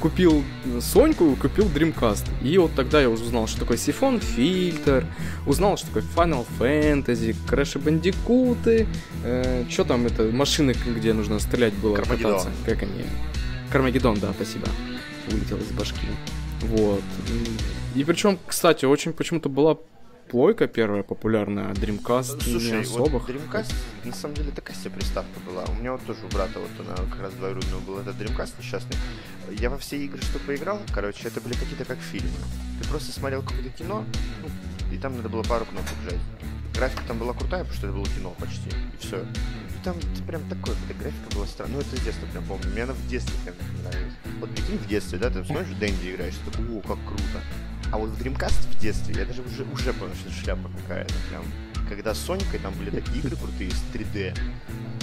[0.00, 0.42] купил
[0.80, 2.24] Соньку, купил Dreamcast.
[2.42, 5.06] И вот тогда я уже узнал, что такое сифон фильтр,
[5.46, 8.86] узнал, что такое Final Fantasy, Crash Бандикуты,
[9.68, 12.32] что там это, машины, где нужно стрелять было, Кармагеддон.
[12.38, 13.04] кататься, как они...
[13.76, 14.66] Кармагеддон, да, спасибо.
[15.28, 16.06] Вылетел из башки.
[16.62, 17.02] Вот.
[17.94, 19.76] И причем, кстати, очень почему-то была
[20.30, 23.18] плойка первая популярная, а Dreamcast не Слушай, особо.
[23.18, 25.66] вот Dreamcast, на самом деле, такая себе приставка была.
[25.66, 28.96] У меня вот тоже у брата, вот она как раз двоюродного был этот Dreamcast несчастный.
[29.50, 32.30] Я во все игры, что поиграл, короче, это были какие-то как фильмы.
[32.80, 34.06] Ты просто смотрел какое-то кино,
[34.42, 36.20] ну, и там надо было пару кнопок жать.
[36.74, 39.22] Графика там была крутая, потому что это было кино почти, и все.
[39.86, 39.94] Там
[40.26, 41.76] прям такой, эта графика была странная.
[41.76, 42.68] Ну, это с детства прям помню.
[42.72, 44.14] Мне она в детстве прям нравилась.
[44.40, 47.40] Вот прикинь, в детстве, да, ты смотришь Дэнди играешь, ты такой, о, как круто.
[47.92, 51.44] А вот в Dreamcast в детстве я даже уже, уже понял, что шляпа какая-то прям.
[51.88, 54.36] Когда с Соникой там были такие игры крутые с 3D,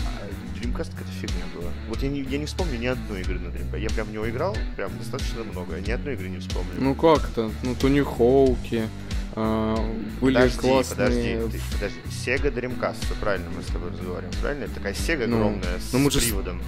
[0.06, 1.72] а Dreamcast какая-то фигня была.
[1.88, 3.80] Вот я не, я не вспомню ни одной игры на Dreamcast.
[3.80, 5.80] Я прям в него играл, прям достаточно много.
[5.80, 6.74] Ни одной игры не вспомню.
[6.78, 7.50] Ну как это?
[7.64, 11.38] Ну, Тони Хоуки, а, были подожди, классные...
[11.38, 12.00] подожди, ты, подожди.
[12.10, 14.64] Sega Dreamcast, правильно мы с тобой разговариваем, правильно?
[14.66, 16.62] Это такая Sega Ну, огромная ну мы с же с- приводом.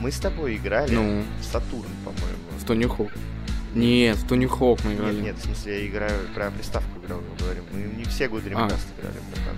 [0.00, 1.22] Мы с тобой играли Ну.
[1.40, 2.38] в Сатурн, по-моему.
[2.58, 3.10] В Тони Хоук.
[3.74, 5.14] Нет, в Тони Хоук мы играли.
[5.16, 7.64] Нет, нет, в смысле, я играю про приставку играл, мы говорим.
[7.72, 9.00] Мы не в Sega Dreamcast А.
[9.00, 9.56] играли, братан.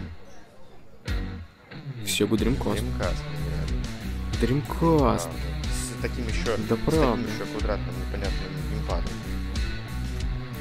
[2.04, 2.76] Все, Dreamcast.
[2.76, 4.62] Dreamcast мы играли.
[4.62, 4.68] Dreamcast.
[4.68, 5.30] Правда.
[5.72, 7.16] С таким еще, Да с правда.
[7.16, 9.10] таким еще квадратным непонятным геймпадом.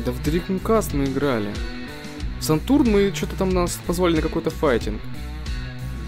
[0.05, 1.53] Да в Dreamcast мы играли.
[2.39, 5.01] В Сантурн мы что-то там нас позвали на какой-то файтинг.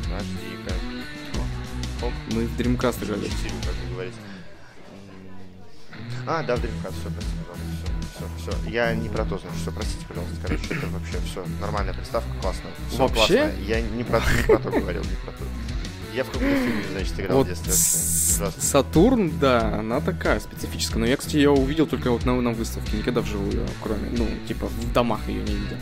[0.03, 0.73] Подожди-ка.
[2.05, 3.25] Оп, Мы в Dreamcast играли.
[3.25, 3.33] Как.
[6.27, 7.39] А, да, в Dreamcast, все, простите,
[8.13, 8.69] все, все, все.
[8.69, 10.35] Я не про то, значит, все, простите, пожалуйста.
[10.43, 12.71] Короче, это вообще все, нормальная приставка, классная.
[12.89, 13.37] Всё Вообще?
[13.45, 13.61] классно.
[13.63, 15.43] Я не про, не про то говорил, не про то.
[16.13, 17.73] Я в каком-то фильме, значит, играл Вот в детстве
[18.45, 18.61] вообще.
[18.61, 20.99] Сатурн, да, она такая специфическая.
[20.99, 24.67] Но я, кстати, ее увидел только вот на, на выставке, никогда вживую, кроме, ну, типа,
[24.67, 25.77] в домах ее не видел.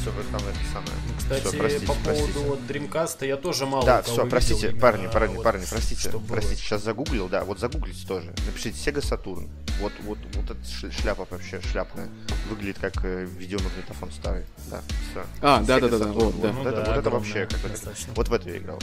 [0.00, 0.92] Все, вот там это самое.
[1.26, 2.32] Кстати, Всё, простите, по простите.
[2.32, 5.42] поводу вот Dreamcast я тоже мало Да, кого все, видел простите, именно парни, парни, вот
[5.42, 8.32] парни, простите, простите, сейчас загуглил, да, вот загуглите тоже.
[8.46, 9.48] Напишите Sega Saturn.
[9.80, 12.08] Вот, вот, вот эта шляпа вообще шляпная.
[12.48, 14.44] Выглядит как э, видеомагнитофон старый.
[14.70, 15.26] Да, все.
[15.42, 16.52] А, да-да-да-да, вот, да.
[16.52, 18.12] Ну Вот это, да, вот это огромная, вообще как достаточно.
[18.14, 18.78] Вот в это я играл.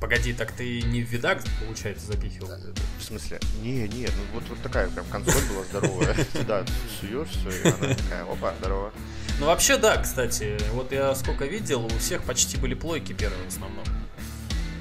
[0.00, 2.52] Погоди, так ты не в видак, получается, запихивал?
[2.52, 2.72] это?
[2.98, 3.38] В смысле?
[3.62, 6.14] Не, не, ну вот, вот такая прям консоль была здоровая.
[6.32, 6.64] Туда
[6.98, 8.92] суешь все, и она такая, опа, здорово.
[9.40, 13.48] Ну вообще да, кстати, вот я сколько видел, у всех почти были плойки первые в
[13.48, 13.84] основном.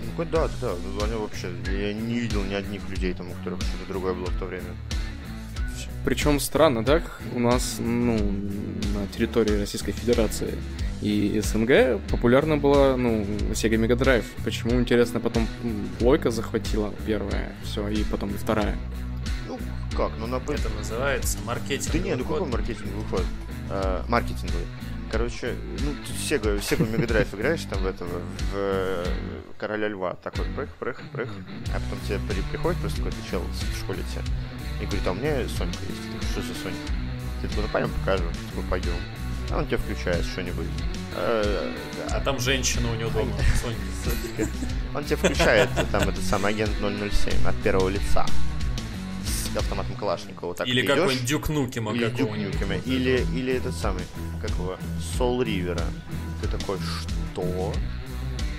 [0.03, 3.31] Ну хоть да, да, да, ну, они вообще, я не видел ни одних людей там,
[3.31, 4.75] у которых что-то другое было в то время.
[6.03, 7.01] Причем странно, да,
[7.33, 10.53] у нас, ну, на территории Российской Федерации
[11.01, 14.25] и СНГ популярна была, ну, Sega Mega Drive.
[14.43, 15.47] Почему, интересно, потом
[15.99, 18.75] Плойка захватила первая, все, и потом и вторая.
[19.47, 19.57] Ну,
[19.95, 21.93] как, ну на Это называется маркетинг.
[21.93, 23.23] Да не, ну какой маркетинговый ход?
[23.69, 24.65] А, маркетинговый.
[25.11, 29.05] Короче, ну, тут Sega, Sega Mega Drive играешь там в этого, в э,
[29.57, 31.29] Короля Льва, такой прых, прых, прых,
[31.73, 34.21] а потом тебе при- приходит просто какой-то чел в школе тебе
[34.81, 36.19] и говорит, а у меня Сонька есть.
[36.21, 36.77] Ты что за Сонька?
[37.41, 38.23] Ты такой, ну пойдем покажу.
[38.31, 38.93] Ты такой, пойдем.
[39.51, 40.67] А он тебе включает что-нибудь.
[41.15, 41.71] Э,
[42.11, 44.51] А там женщина у него дома, Сонька.
[44.93, 48.27] Он тебе включает там этот самый агент 007 от первого лица
[49.53, 50.55] с автоматом Калашникова.
[50.55, 52.07] Так Или какой-нибудь Дюк Нукема или.
[52.07, 54.03] Duke Nukem, или, или этот самый,
[54.41, 54.77] как его,
[55.17, 55.83] Soul Ривера.
[56.41, 57.73] Ты такой, что?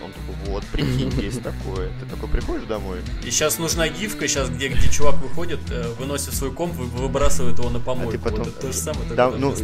[0.02, 1.90] Он такой, вот, прикинь, есть такое.
[2.00, 6.34] Ты такой приходишь домой, И сейчас нужна гифка, сейчас где, где чувак выходит, э, выносит
[6.34, 8.10] свой комп, вы- выбрасывает его на помойку.
[8.10, 8.38] а ты потом...
[8.44, 9.54] Вот это то же самое, только Да, ну,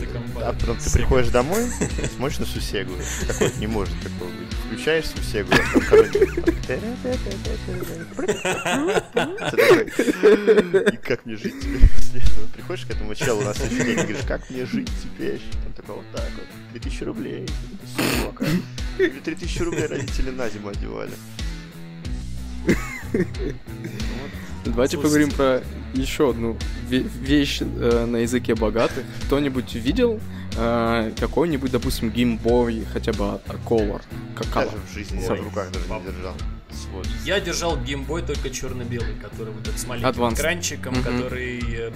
[0.42, 1.66] а потом ты приходишь домой,
[2.16, 2.92] смотришь на Сусегу.
[3.26, 4.52] Такой не может такого быть.
[4.66, 5.96] Включаешь Сусегу, а
[10.92, 11.82] и как мне жить теперь?
[12.54, 15.40] Приходишь к этому челу на следующий день и говоришь, как мне жить теперь?
[15.66, 16.46] Он такой, вот так вот,
[16.78, 17.46] 3000 рублей,
[18.22, 18.44] сука.
[18.98, 21.10] Или 3000 рублей родители на зиму одевали.
[24.64, 24.96] Давайте Слушайте.
[24.98, 25.62] поговорим про
[25.94, 26.56] еще одну
[26.90, 29.04] ве- вещь э, на языке богатых.
[29.26, 30.20] Кто-нибудь видел
[30.56, 34.02] э, какой-нибудь, допустим, геймбой, хотя бы от Color?
[34.36, 34.78] Как Даже Color?
[34.90, 36.34] в жизни в руках даже не держал.
[36.72, 37.04] Свой.
[37.24, 40.34] Я держал геймбой только черно-белый, который вот этот с маленьким Advanced.
[40.34, 41.02] экранчиком, Мгм.
[41.04, 41.60] который...
[41.60, 41.92] э,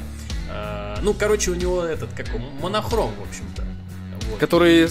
[0.49, 3.65] э, ну, короче, у него этот, как он, монохром, в общем-то.
[4.39, 4.89] Который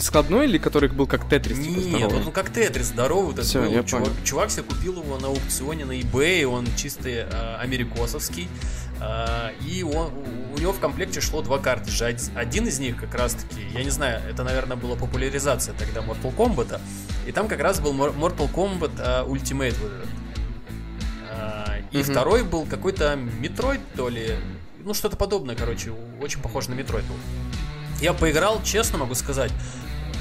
[0.00, 1.58] складной или который был как Тетрис?
[1.58, 2.16] типа, Нет, здоровый?
[2.18, 3.32] он ну как Тетрис здоровый.
[3.34, 3.72] Этот Всё, был.
[3.72, 4.16] я чувак, понял.
[4.24, 8.48] чувак себе купил его на аукционе на eBay, он чисто э, америкосовский.
[9.00, 10.12] Э, и он,
[10.54, 12.08] у- него в комплекте шло два картриджа.
[12.10, 16.00] Од- Один из них как раз таки, я не знаю, это, наверное, была популяризация тогда
[16.00, 16.80] Mortal Kombat.
[17.26, 20.08] И там как раз был Mor- Mortal Kombat э, Ultimate вот этот.
[21.90, 22.04] И Мгм.
[22.04, 24.36] второй был какой-то Metroid, то ли.
[24.84, 27.16] Ну, что-то подобное, короче, очень похоже на Metroid был.
[28.02, 29.52] Я поиграл, честно могу сказать,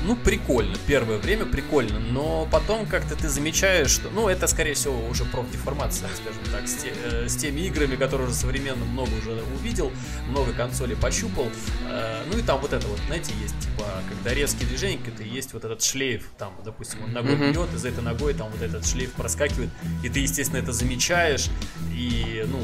[0.06, 0.76] ну, прикольно.
[0.86, 4.10] Первое время прикольно, но потом как-то ты замечаешь, что...
[4.12, 8.28] Ну, это, скорее всего, уже профдеформация, скажем так, с, те- э, с теми играми, которые
[8.28, 9.92] уже современно много уже увидел,
[10.28, 11.48] много консолей пощупал.
[11.90, 15.54] Э, ну, и там вот это вот, знаете, есть, типа, когда резкие движения, какие-то, есть
[15.54, 17.52] вот этот шлейф, там, допустим, он ногой Мгм.
[17.52, 19.70] бьет, и за этой ногой там вот этот шлейф проскакивает,
[20.04, 21.48] и ты, естественно, это замечаешь,
[21.92, 22.60] и, ну,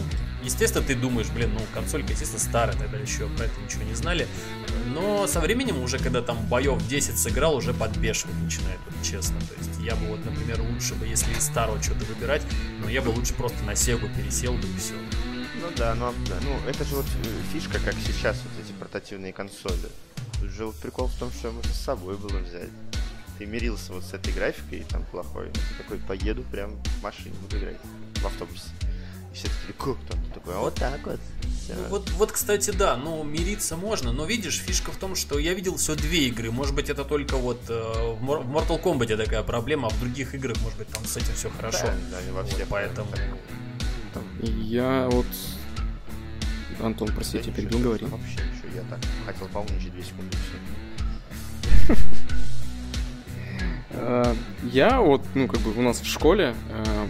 [0.48, 4.28] естественно, ты думаешь, блин, ну, консолька, естественно, старая, тогда еще про это ничего не знали.
[4.94, 9.40] Но со временем уже, когда там боев 10 сыграл, уже подбешивать начинает, вот, честно.
[9.42, 12.42] То есть я бы вот, например, лучше бы, если из старого что-то выбирать,
[12.82, 14.94] но я бы лучше просто на Сегу пересел, да и все.
[15.62, 19.90] Ну да, но ну, это же вот э, фишка, как сейчас вот эти портативные консоли.
[20.40, 22.70] Тут же вот прикол в том, что можно с собой было взять.
[23.38, 25.52] Ты мирился вот с этой графикой, там плохой.
[25.78, 27.78] Такой, поеду прям в машине, буду играть
[28.16, 28.70] в автобусе.
[29.38, 30.24] Все такие, как там?
[30.26, 31.20] Ты такой, а вот так вот.
[31.70, 35.54] Ну, вот, вот, кстати, да, ну, мириться можно, но видишь, фишка в том, что я
[35.54, 36.50] видел всего две игры.
[36.50, 40.58] Может быть, это только вот э, в Mortal Kombat такая проблема, а в других играх,
[40.62, 41.86] может быть, там с этим все хорошо.
[41.86, 43.10] Да, да, не во Вот, поэтому...
[44.14, 44.24] так.
[44.42, 45.28] Я вот...
[46.82, 48.06] Антон, простите, Да перебил, говори.
[48.06, 50.38] Вообще ничего, я так хотел поумничать 2 секунды
[51.86, 51.96] все.
[54.00, 54.34] Э,
[54.72, 57.08] Я вот, ну, как бы у нас в школе э,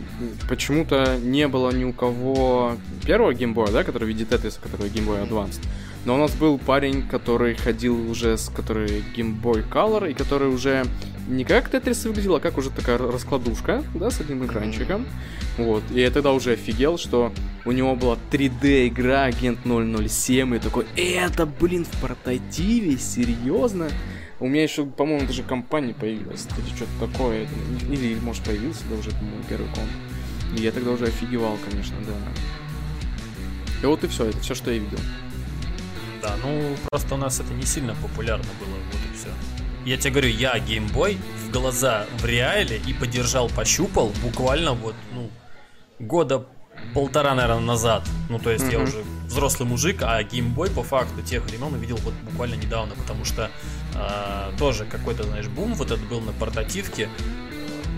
[0.49, 2.73] почему-то не было ни у кого
[3.05, 5.59] первого геймбоя, да, который в виде Тетрис, который Game Boy Advance.
[6.05, 10.85] Но у нас был парень, который ходил уже с который Boy Color, и который уже
[11.27, 15.05] не как Тетрис выглядел, а как уже такая раскладушка, да, с одним экранчиком.
[15.57, 15.83] Вот.
[15.91, 17.33] И я тогда уже офигел, что
[17.65, 23.89] у него была 3D игра Агент 007, и такой, это, блин, в портативе, серьезно?
[24.39, 27.47] У меня еще, по-моему, даже компания появилась, или что-то такое.
[27.89, 29.89] Или, может, появился, да, уже, по-моему, первый комп.
[30.55, 32.13] И я тогда уже офигевал, конечно, да.
[33.81, 34.99] И вот и все, это все, что я видел.
[36.21, 39.29] Да, ну просто у нас это не сильно популярно было, вот и все.
[39.85, 45.29] Я тебе говорю, я геймбой в глаза в реале и подержал, пощупал буквально вот, ну,
[45.99, 46.45] года
[46.93, 48.07] полтора, наверное, назад.
[48.29, 48.87] Ну, то есть я Мгм.
[48.87, 53.51] уже взрослый мужик, а геймбой по факту тех времен увидел вот буквально недавно, потому что
[53.97, 57.09] а, тоже какой-то, знаешь, бум вот этот был на портативке.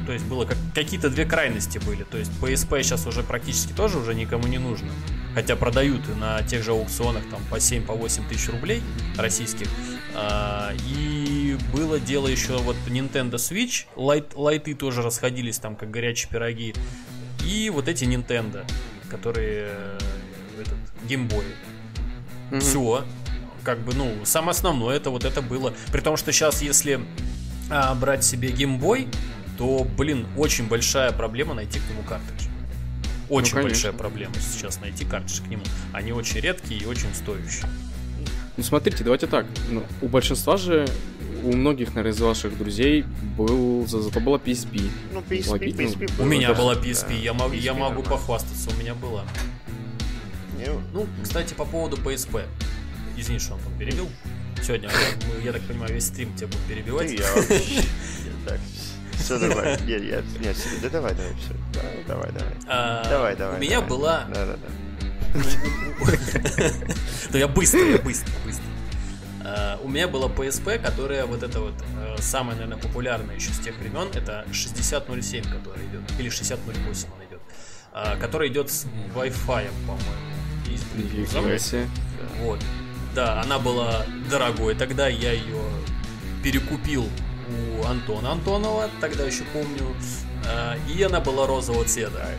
[0.06, 2.04] То есть было как, какие-то две крайности были.
[2.04, 4.90] То есть PSP сейчас уже практически тоже уже никому не нужно.
[5.36, 8.82] Хотя продают и на тех же аукционах там по 7-8 по 8 тысяч рублей
[9.18, 9.68] российских.
[10.16, 13.86] А, и было дело еще вот Nintendo Switch.
[13.96, 16.74] Лайт, лайты тоже расходились там как горячие пироги.
[17.46, 18.66] И вот эти Nintendo,
[19.10, 20.00] которые э,
[20.62, 21.46] этот, геймбои.
[22.52, 22.62] Мгм.
[22.62, 23.06] Все.
[23.64, 25.74] Как бы, ну, самое основное это вот это было.
[25.92, 27.00] При том, что сейчас, если
[27.70, 29.08] а, брать себе геймбой,
[29.58, 32.48] то, блин, очень большая проблема найти к нему картридж.
[33.30, 33.62] Очень конечно.
[33.70, 35.64] большая проблема сейчас найти картридж к нему.
[35.94, 37.66] Они очень редкие и очень стоящие.
[38.58, 39.46] Ну, смотрите, давайте так.
[39.70, 40.88] Ну, у большинства же,
[41.44, 43.06] у многих, наверное, из ваших друзей
[43.38, 44.90] был, за- зато была PSP.
[45.14, 47.78] Ну, PSP, Логи- ну, PSP У было, меня была PSP, Да, я, могу, я PSP
[47.80, 49.24] могу похвастаться, у меня была.
[50.94, 52.44] Ну, кстати, по поводу PSP.
[53.20, 54.10] Извини, что он там перебил.
[54.64, 57.12] Сегодня, я, мы, я так понимаю, весь стрим тебя будет перебивать.
[57.12, 57.84] Я вообще...
[58.48, 58.60] Так,
[59.12, 59.78] все нормально.
[59.86, 60.22] Нет, я...
[60.40, 61.54] Нет, да давай, давай, все.
[62.08, 62.54] Давай, давай.
[62.68, 63.58] А, Давай, давай.
[63.58, 63.90] У меня давай.
[63.90, 64.68] была Да-да-да.
[67.32, 68.64] Да я быстро, я быстро, быстро.
[69.44, 73.60] А, У меня была PSP, которая вот это вот э, самая, наверное, популярная еще с
[73.60, 77.42] тех времен, это 6007, которая идет, или 6008 она идет,
[77.92, 80.40] а, которая идет с Wi-Fi, по-моему.
[80.66, 81.76] Есть.
[82.42, 82.60] Вот.
[83.20, 84.76] Да, она была дорогой.
[84.76, 85.62] Тогда я ее
[86.42, 87.06] перекупил
[87.50, 89.94] у Антона Антонова, тогда еще помню.
[90.46, 92.30] А, И она была розового цвета.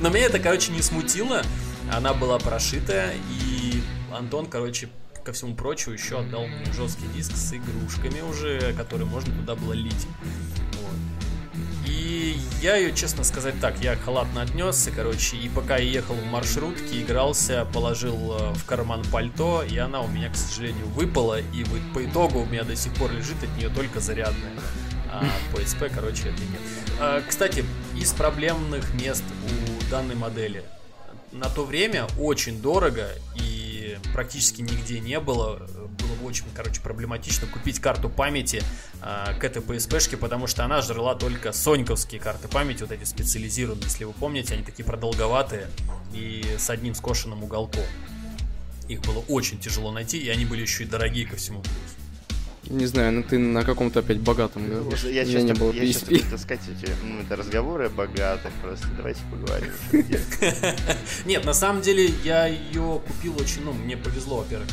[0.00, 1.42] Но меня это, короче, не смутило.
[1.92, 3.80] Она была прошитая, и
[4.12, 4.88] Антон, короче,
[5.24, 9.74] ко всему прочему, еще отдал мне жесткий диск с игрушками уже, которые можно туда было
[9.74, 10.08] лить.
[11.92, 16.24] И я ее, честно сказать так, я халатно отнесся, короче, и пока я ехал в
[16.24, 21.64] маршрутке, игрался, положил э, в карман пальто, и она у меня, к сожалению, выпала, и
[21.64, 24.52] вот по итогу у меня до сих пор лежит от нее только зарядная.
[25.12, 25.22] А
[25.52, 26.60] PSP, короче, это нет.
[26.98, 27.62] А, Кстати,
[27.94, 30.64] из проблемных мест у данной модели.
[31.32, 35.68] На то время очень дорого и практически нигде не было.
[36.02, 38.62] Было бы очень, короче, проблематично купить карту памяти
[39.00, 43.84] а, к этой PSP-шке, потому что она жрала только соньковские карты памяти, вот эти специализированные,
[43.84, 45.68] если вы помните, они такие продолговатые
[46.12, 47.84] и с одним скошенным уголком.
[48.88, 51.96] Их было очень тяжело найти, и они были еще и дорогие ко всему плюс.
[52.72, 55.02] Не знаю, ну ты на каком-то опять богатом говоришь.
[55.02, 57.90] Я У меня сейчас не было я сейчас буду таскать эти ну, это разговоры о
[57.90, 58.86] богатых просто.
[58.96, 59.70] Давайте поговорим.
[61.26, 64.68] Нет, на самом деле я ее купил очень, ну, мне повезло, во-первых,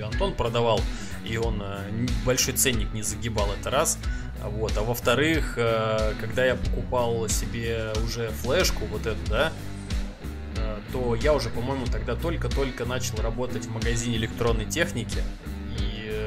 [0.00, 0.80] ее Антон продавал,
[1.24, 3.98] и он э, большой ценник не загибал, это раз.
[4.42, 9.52] Вот, а во-вторых, э, когда я покупал себе уже флешку, вот эту, да,
[10.56, 15.22] э, то я уже, по-моему, тогда только-только начал работать в магазине электронной техники.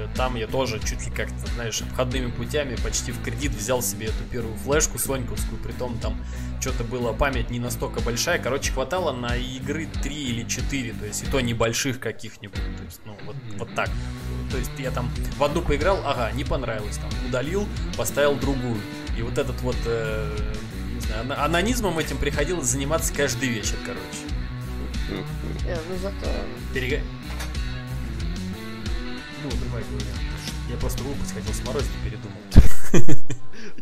[0.03, 3.81] Э, э, там я тоже чуть ли как-то, знаешь, обходными путями почти в кредит взял
[3.81, 6.17] себе эту первую флешку соньковскую, при том там
[6.59, 11.23] что-то было, память не настолько большая, короче, хватало на игры 3 или 4, то есть
[11.23, 13.89] и то небольших каких-нибудь, то есть, ну, вот, вот так.
[14.51, 18.79] То есть я там в одну поиграл, ага, не понравилось, там, удалил, поставил другую.
[19.17, 20.37] И вот этот вот, э,
[20.93, 24.33] не знаю, анонизмом этим приходилось заниматься каждый вечер, короче.
[25.65, 26.31] Не, ну зато...
[26.73, 27.01] Перега...
[29.43, 29.85] Ну, говори.
[30.69, 32.37] Я просто глупость хотел сморозить и передумал.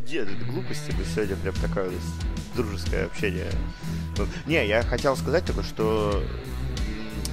[0.10, 1.92] Нет, это глупости, мы сегодня прям такое
[2.56, 3.52] дружеское общение.
[4.18, 6.24] Ну, не, я хотел сказать только, что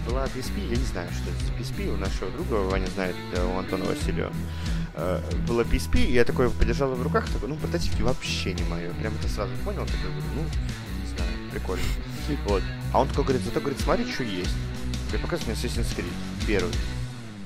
[0.06, 3.16] была PSP, я не знаю, что это PSP, у нашего друга, Ваня знает,
[3.54, 4.32] у Антона Васильева,
[4.94, 8.92] э, была PSP, и я такой подержал в руках, такой, ну, прототипки вообще не мое.
[8.94, 11.84] Прям это сразу понял, такой, ну, не знаю, прикольно.
[12.46, 12.62] Вот.
[12.92, 14.54] А он такой говорит, зато, говорит, смотри, что есть.
[15.12, 16.12] Я показываю мне Assassin's Creed,
[16.46, 16.72] первый.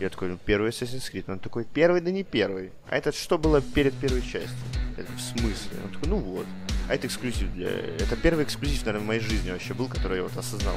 [0.02, 1.30] Я такой, ну, первый Assassin's Creed.
[1.30, 2.72] Он такой, первый, да не первый.
[2.90, 4.50] А это что было перед первой частью?
[4.96, 5.78] Это в смысле?
[5.84, 6.46] Он такой, ну вот.
[6.88, 7.68] А это эксклюзив для...
[7.68, 10.74] Это первый эксклюзив, наверное, в моей жизни вообще был, который я вот осознал.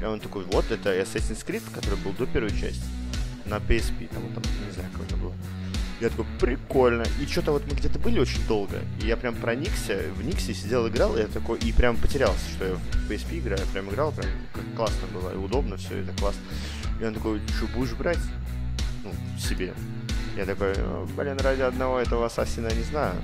[0.00, 2.80] И он такой, вот, это Assassin's Creed, который был до первой части.
[3.44, 5.34] На PSP, там, там не знаю, как это было.
[6.00, 7.04] Я такой, прикольно.
[7.20, 8.78] И что-то вот мы где-то были очень долго.
[9.02, 12.64] И я прям проникся, в Никсе сидел, играл, и я такой, и прям потерялся, что
[12.64, 13.60] я в PSP играю.
[13.74, 14.30] Прям играл, прям
[14.74, 16.40] классно было, и удобно все, это классно.
[16.98, 18.18] И он такой, что, будешь брать?
[19.04, 19.74] Ну, себе.
[20.36, 20.74] Я такой,
[21.16, 23.14] блин, ради одного этого ассасина не знаю.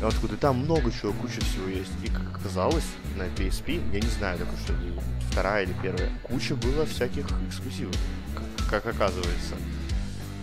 [0.00, 1.92] И он такой, да там много чего, куча всего есть.
[2.02, 2.84] И как оказалось,
[3.16, 4.74] на PSP, я не знаю, такой, что
[5.30, 7.96] вторая или первая, куча было всяких эксклюзивов,
[8.34, 9.54] как, как оказывается.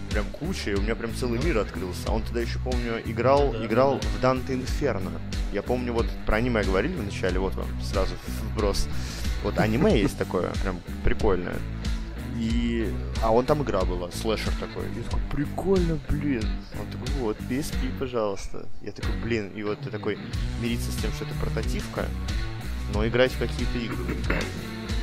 [0.10, 2.12] Прям куча, и у меня прям целый мир открылся.
[2.12, 4.08] Он тогда еще, помню, играл, да, играл да.
[4.08, 5.12] в Данте Инферно.
[5.54, 8.16] Я помню, вот про аниме говорили вначале, вот вам сразу
[8.54, 8.88] вброс.
[9.44, 11.58] Вот аниме есть такое, прям прикольное.
[12.42, 12.92] И...
[13.22, 14.86] А он там игра была, слэшер такой.
[14.96, 16.44] Я такой, прикольно, блин.
[16.80, 18.68] Он такой, вот, PSP, пожалуйста.
[18.82, 20.18] Я такой, блин, и вот ты такой
[20.60, 22.08] мириться с тем, что это прототивка,
[22.96, 24.16] но играть в какие-то игры.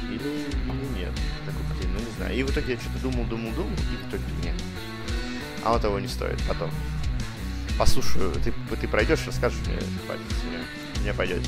[0.02, 1.12] Или, или нет.
[1.46, 2.34] Такой, блин, ну не знаю.
[2.34, 4.60] И в итоге я что-то думал, думал, думал, и в итоге нет.
[5.62, 6.70] А он того не стоит потом.
[7.78, 10.58] Послушаю, ты, ты пройдешь, расскажешь мне, хватит, мне,
[11.02, 11.42] мне пойдет.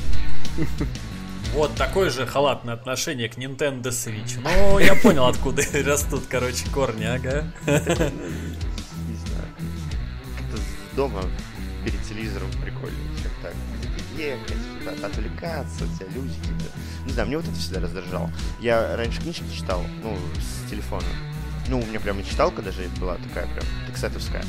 [1.53, 4.39] Вот такое же халатное отношение к Nintendo Switch.
[4.41, 7.51] Ну, я понял, откуда растут, короче, корни, ага.
[7.67, 9.47] Не знаю.
[10.95, 11.23] Дома
[11.83, 13.53] перед телевизором прикольно, чем так.
[14.17, 16.71] Ехать, куда-то отвлекаться, у тебя люди какие-то.
[17.05, 18.31] Не знаю, мне вот это всегда раздражало.
[18.61, 21.07] Я раньше книжки читал, ну, с телефона.
[21.67, 24.43] Ну, у меня прям читалка даже была такая прям тексетовская.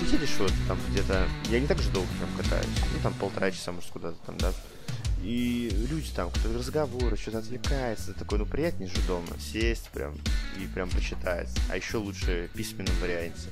[0.00, 1.24] Ты едешь вот там где-то...
[1.50, 2.66] Я не так же долго прям катаюсь.
[2.94, 4.52] Ну, там полтора часа, может, куда-то там, да,
[5.22, 10.14] и люди там, кто разговоры, что-то отвлекается, такой, ну приятнее же дома сесть прям
[10.60, 11.48] и прям почитать.
[11.70, 13.48] А еще лучше в письменном варианте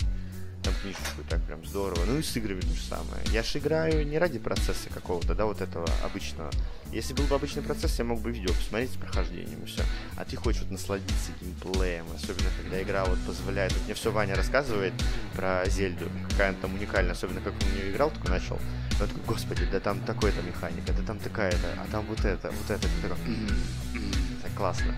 [0.63, 2.05] там книжечку, так прям здорово.
[2.07, 3.23] Ну и с играми то же самое.
[3.33, 6.51] Я же играю не ради процесса какого-то, да, вот этого обычного.
[6.93, 9.83] Если был бы обычный процесс, я мог бы видео посмотреть с прохождением и все.
[10.17, 13.73] А ты хочешь вот насладиться геймплеем, особенно когда игра вот позволяет.
[13.73, 14.93] Вот мне все Ваня рассказывает
[15.35, 18.59] про Зельду, какая она там уникальная, особенно как он в нее играл, только начал.
[18.99, 22.71] Я такой, господи, да там такой-то механика, да там такая-то, а там вот это, вот
[22.71, 22.87] это.
[22.87, 24.30] Ты такой, так
[24.61, 24.95] классно.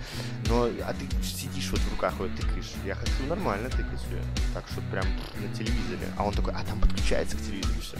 [0.49, 2.73] Но, а ты сидишь вот в руках, вот тыкаешь.
[2.85, 4.21] Я хочу нормально тыкать все.
[4.53, 5.05] Так что прям
[5.41, 6.09] на телевизоре.
[6.17, 7.97] А он такой, а там подключается к телевизору все.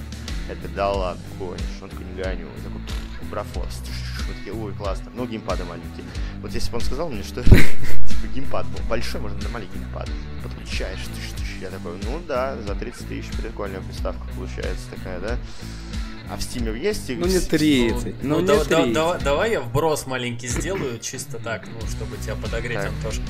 [0.49, 1.63] Такой, да ладно, гонишь.
[1.81, 2.49] Он такой, не гоню.
[2.49, 3.81] Он такой, брафорс.
[4.27, 5.11] Вот такие, ой, классно.
[5.15, 6.05] Но геймпады маленькие.
[6.41, 10.09] Вот если бы он сказал мне, что типа геймпад был большой, можно нормальный геймпад.
[10.43, 11.59] Подключаешь, тысяч, тысяч.
[11.61, 15.39] Я такой, ну да, за 30 тысяч прикольная приставка получается такая, да.
[16.33, 17.11] А в Стиме есть?
[17.11, 18.23] Ну не 30.
[18.23, 18.69] Ну, ну, ну не да, 30.
[18.69, 22.89] Да, да, давай я вброс маленький сделаю, чисто так, ну, чтобы тебя подогреть, так.
[22.89, 23.21] Антош.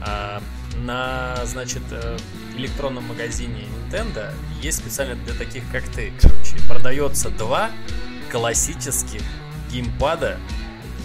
[0.00, 0.40] А,
[0.76, 2.16] на, значит, э,
[2.56, 7.72] электронном магазине Nintendo есть специально для таких, как ты, короче, продается два
[8.30, 9.22] классических
[9.72, 10.38] геймпада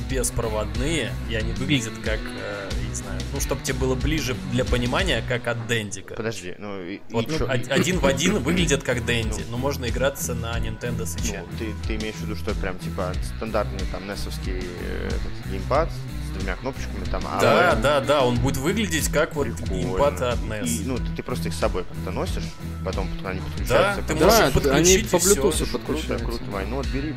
[0.10, 3.20] беспроводные, и они выглядят как э, знаю.
[3.34, 6.16] Ну, чтобы тебе было ближе для понимания, как от Дендика.
[6.16, 10.34] Подожди, ну и, вот, и ну, один в один выглядит как Дэнди, но можно играться
[10.34, 11.38] на Nintendo Switch.
[11.38, 15.10] Ну, ты, ты имеешь в виду, что прям типа стандартный там NES-овский э,
[15.52, 17.24] геймпад с двумя кнопочками там.
[17.26, 17.82] А да, он...
[17.82, 20.68] да, да, он будет выглядеть как вот геймпад от NES.
[20.68, 22.44] И, ну, ты, ты просто их с собой как-то носишь,
[22.84, 24.02] потом они подключаются.
[24.02, 26.26] Да, ты можешь да, подключить они по Bluetooth подключаются.
[26.26, 26.68] Круто, круто, Вань.
[26.68, 27.14] Ну, отбери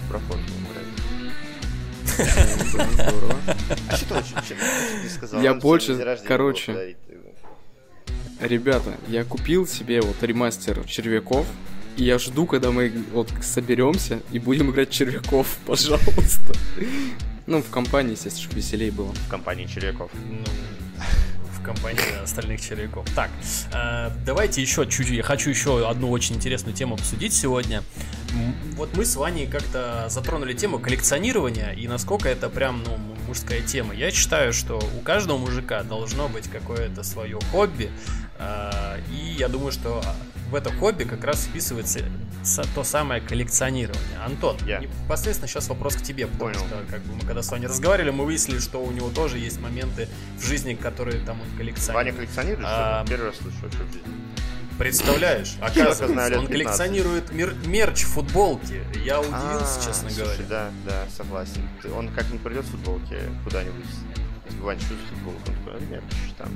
[2.72, 3.56] проход.
[3.88, 5.42] А что ты сказал?
[5.42, 6.96] Я больше, короче...
[8.40, 11.46] Ребята, я купил себе вот ремастер червяков,
[11.98, 16.54] и я жду, когда мы вот соберемся и будем играть червяков, пожалуйста.
[17.46, 19.12] Ну, в компании, естественно, чтобы веселее было.
[19.12, 20.10] В компании червяков.
[20.14, 20.38] Ну,
[21.62, 23.06] компании остальных червяков.
[23.14, 23.30] Так,
[23.72, 27.82] э, давайте еще чуть-чуть, я хочу еще одну очень интересную тему обсудить сегодня.
[28.76, 32.96] Вот мы с Ваней как-то затронули тему коллекционирования и насколько это прям, ну,
[33.26, 33.94] мужская тема.
[33.94, 37.90] Я считаю, что у каждого мужика должно быть какое-то свое хобби,
[38.38, 40.02] э, и я думаю, что
[40.50, 42.00] в это хобби как раз вписывается
[42.74, 44.18] то самое коллекционирование.
[44.24, 44.80] Антон, yeah.
[44.80, 46.66] непосредственно сейчас вопрос к тебе, потому Понял.
[46.66, 49.60] что как бы мы когда с вами разговаривали, мы выяснили, что у него тоже есть
[49.60, 51.94] моменты в жизни, которые там он коллекционирует.
[51.94, 52.66] Ваня коллекционирует?
[52.68, 53.04] А...
[53.06, 54.12] Первый раз слышу вообще в жизни.
[54.78, 55.56] Представляешь?
[55.60, 58.82] Оказывается, он коллекционирует мер- мерч, футболки.
[59.04, 60.44] Я удивился, а, честно слушай, говоря.
[60.48, 61.68] Да, да, согласен.
[61.94, 63.84] Он как не придет в футболке куда-нибудь
[64.58, 65.48] Вань, что за футболка?
[65.48, 66.02] Он такой, нет,
[66.36, 66.48] там,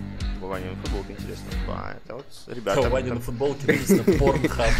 [0.49, 1.45] Ванина футболка, интересно.
[1.69, 2.81] А, это вот ребята.
[2.81, 4.73] У Ванина футболки написано Pornhub.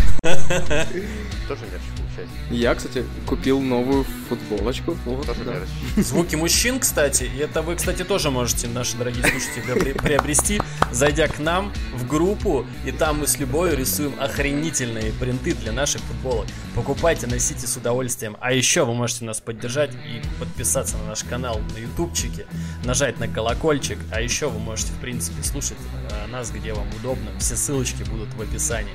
[1.49, 2.35] Тоже мерч получается.
[2.51, 4.97] Я, кстати, купил новую футболочку.
[5.05, 6.03] Вот, тоже да.
[6.03, 10.61] Звуки мужчин, кстати, и это вы, кстати, тоже можете, наши дорогие слушатели, приобрести,
[10.93, 16.01] зайдя к нам в группу, и там мы с любовью рисуем охренительные принты для наших
[16.03, 16.47] футболок.
[16.75, 18.37] Покупайте, носите с удовольствием.
[18.41, 22.47] А еще вы можете нас поддержать и подписаться на наш канал на ютубчике,
[22.85, 25.79] нажать на колокольчик, а еще вы можете, в принципе, слушать
[26.11, 27.31] э, нас, где вам удобно.
[27.39, 28.93] Все ссылочки будут в описании.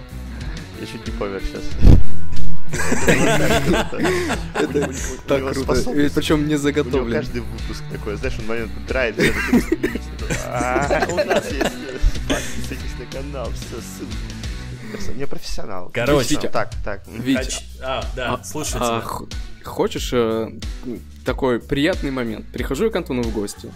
[0.82, 1.64] Я чуть не помер сейчас.
[4.56, 4.94] Это
[5.26, 5.74] так круто.
[6.16, 7.14] Причем не заготовлен.
[7.14, 9.16] Каждый выпуск такой, знаешь, он момент драйв.
[10.46, 11.72] «А, у нас есть
[12.28, 15.18] подписывайтесь на канал, все, ссылки.
[15.18, 15.90] Не профессионал.
[15.94, 17.08] Короче, так, так.
[17.08, 19.02] Вить, а, да, а, слушай а,
[19.64, 20.52] Хочешь э,
[21.26, 22.48] такой приятный момент?
[22.52, 23.72] Прихожу я к Антону в гости.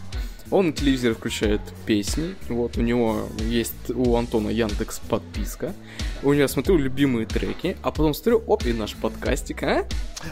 [0.53, 2.35] Он на телевизоре включает песни.
[2.47, 5.73] Вот, у него есть у Антона Яндекс подписка.
[6.21, 9.87] У него смотрю любимые треки, а потом смотрю, оп, и наш подкастик, а?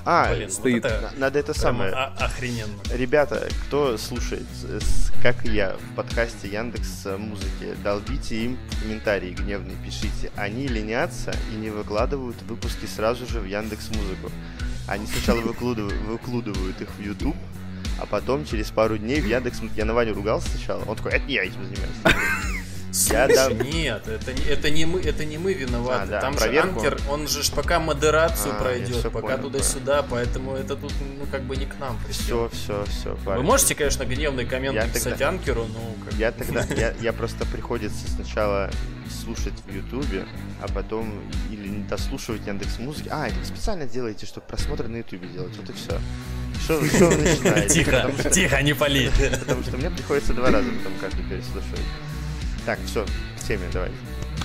[0.06, 0.84] А, Блин, стоит.
[0.84, 1.92] Вот это Надо это самое.
[1.92, 2.72] охрененно.
[2.94, 4.46] Ребята, кто слушает,
[5.24, 10.30] как и я, в подкасте Яндекс Музыки, долбите им комментарии гневные, пишите.
[10.36, 14.32] Они ленятся и не выкладывают выпуски сразу же в Яндекс Музыку.
[14.88, 17.36] Они сначала выкладывают, выкладывают их в YouTube,
[18.02, 20.84] а потом через пару дней в Яндекс я на Ваню ругался сначала.
[20.86, 22.52] Он такой, это не я этим занимаюсь.
[23.10, 23.50] Я, да...
[23.52, 26.04] нет, это, это, не мы, это не мы виноваты.
[26.04, 26.82] А, да, Там проверку.
[26.82, 31.44] же анкер, он же пока модерацию а, пройдет, пока туда-сюда, поэтому это тут, ну, как
[31.44, 33.16] бы не к нам Все, все, все.
[33.24, 35.30] Вы можете, конечно, гневные комменты я писать тогда...
[35.30, 36.04] анкеру, но...
[36.04, 36.14] Как...
[36.16, 38.70] Я тогда, я, я просто приходится сначала
[39.10, 40.26] слушать в Ютубе,
[40.62, 41.14] а потом
[41.50, 43.08] или не дослушивать Яндекс Музыки.
[43.10, 45.98] А, это вы специально делаете, чтобы просмотры на Ютубе делать, вот и все.
[46.64, 47.74] Что, вы начинаете?
[47.74, 49.12] Тихо, тихо, не пали.
[49.40, 51.82] Потому что мне приходится два раза потом каждый переслушивать.
[52.66, 53.06] Так, все,
[53.40, 53.92] к теме давай.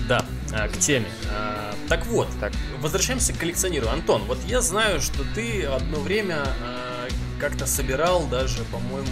[0.08, 1.06] Да, а, к теме.
[1.30, 2.52] А, так вот, так.
[2.80, 3.94] возвращаемся к коллекционированию.
[3.94, 7.08] Антон, вот я знаю, что ты одно время а,
[7.40, 9.06] как-то собирал даже, по-моему,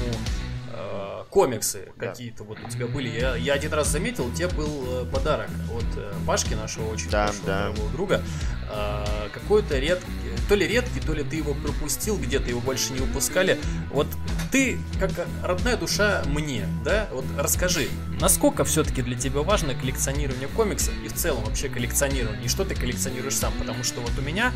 [1.35, 2.07] комиксы да.
[2.07, 3.09] какие-то вот у тебя были.
[3.09, 7.11] Я, я один раз заметил, у тебя был э, подарок от э, Пашки, нашего очень
[7.11, 7.73] да, хорошего да.
[7.93, 8.23] друга.
[8.71, 10.07] Э, какой-то редкий,
[10.49, 13.59] то ли редкий, то ли ты его пропустил, где-то его больше не выпускали.
[13.91, 14.07] Вот
[14.53, 15.11] ты, как
[15.43, 17.89] родная душа мне, да, вот расскажи,
[18.21, 22.77] насколько все-таки для тебя важно коллекционирование комиксов и в целом вообще коллекционирование, и что ты
[22.77, 24.53] коллекционируешь сам, потому что вот у меня,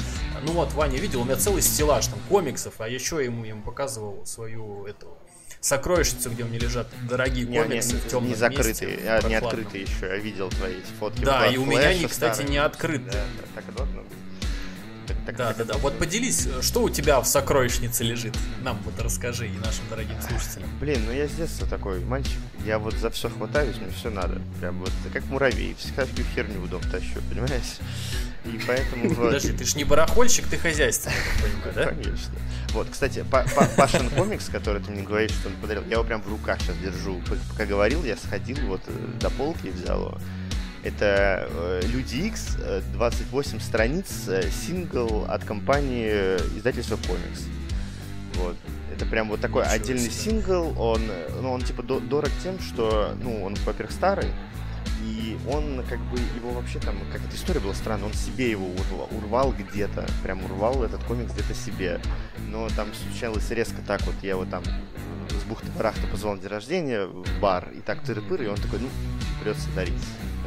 [0.47, 4.25] ну вот Ваня видел, у меня целый стеллаж там комиксов, а еще ему, ему показывал
[4.25, 5.19] свою эту
[5.61, 9.29] сокровищницу, где у меня лежат дорогие не, комиксы не, в темном Не закрытые, месте, а,
[9.29, 10.07] не открытые еще.
[10.07, 11.25] Я видел твои фотки.
[11.25, 12.51] Да, и у меня они, кстати, старые.
[12.51, 13.11] не открыты.
[13.11, 13.98] Да, так быть.
[15.29, 15.75] Так, да, да, да.
[15.77, 18.35] Вот поделись, что у тебя в сокровищнице лежит.
[18.63, 20.71] Нам вот расскажи и нашим дорогим слушателям.
[20.81, 22.39] Блин, ну я с детства такой мальчик.
[22.65, 24.41] Я вот за все хватаюсь, мне все надо.
[24.59, 25.77] Прям вот как муравей.
[25.79, 25.93] Всю
[26.35, 27.77] херню в дом тащу, понимаешь?
[28.47, 29.15] И поэтому...
[29.15, 31.87] Подожди, ты ж не барахольщик, ты хозяйственник, я понимаю, да?
[31.89, 32.35] Конечно.
[32.71, 33.23] Вот, кстати,
[33.77, 36.77] Пашин комикс, который ты мне говоришь, что он подарил, я его прям в руках сейчас
[36.79, 37.21] держу.
[37.51, 40.19] Пока говорил, я сходил вот э, до полки и взял его.
[40.89, 42.57] Это э, Люди X,
[42.95, 44.07] 28 э, страниц,
[44.67, 47.45] сингл от компании издательства Комикс.
[48.35, 48.57] Вот.
[48.95, 50.33] Это прям вот такой Ничего отдельный себе.
[50.33, 50.81] сингл.
[50.81, 51.03] Он,
[51.43, 54.31] ну, он типа дорог тем, что, ну, он, во-первых, старый,
[55.05, 58.67] и он, как бы, его вообще там, как эта история была странная, он себе его
[58.67, 62.01] урвал, урвал где-то, прям урвал этот комикс где-то себе.
[62.49, 67.05] Но там случалось резко так вот, я его там с бухты-барахта позвал на день рождения
[67.05, 68.89] в бар, и так тыры-пыры, и он такой, ну,
[69.41, 69.95] придется дарить.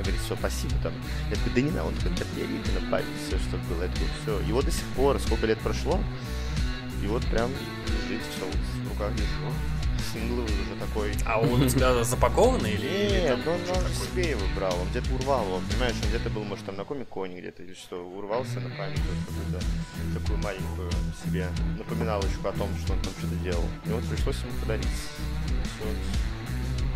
[0.02, 0.93] Я говорю, все, спасибо там.
[1.30, 3.88] Я такой, да не надо, он такой, да я именно память, все, что было.
[3.88, 4.39] Такой, все.
[4.47, 5.99] Его до сих пор, сколько лет прошло,
[7.04, 7.52] и вот прям
[8.10, 9.54] лежит, все, вот в руках держу
[10.12, 11.14] сингловый уже такой.
[11.28, 13.22] А он у тебя запакованный или?
[13.22, 16.43] Нет, он, он же себе его брал, он где-то урвал его, понимаешь, он где-то был,
[16.45, 20.91] может, там на комик-коне где-то или что, урвался на память вот какую-то такую маленькую
[21.24, 21.47] себе
[21.78, 23.66] напоминалочку о том, что он там что-то делал.
[23.86, 24.88] И вот пришлось ему подарить.
[25.80, 25.95] Вот.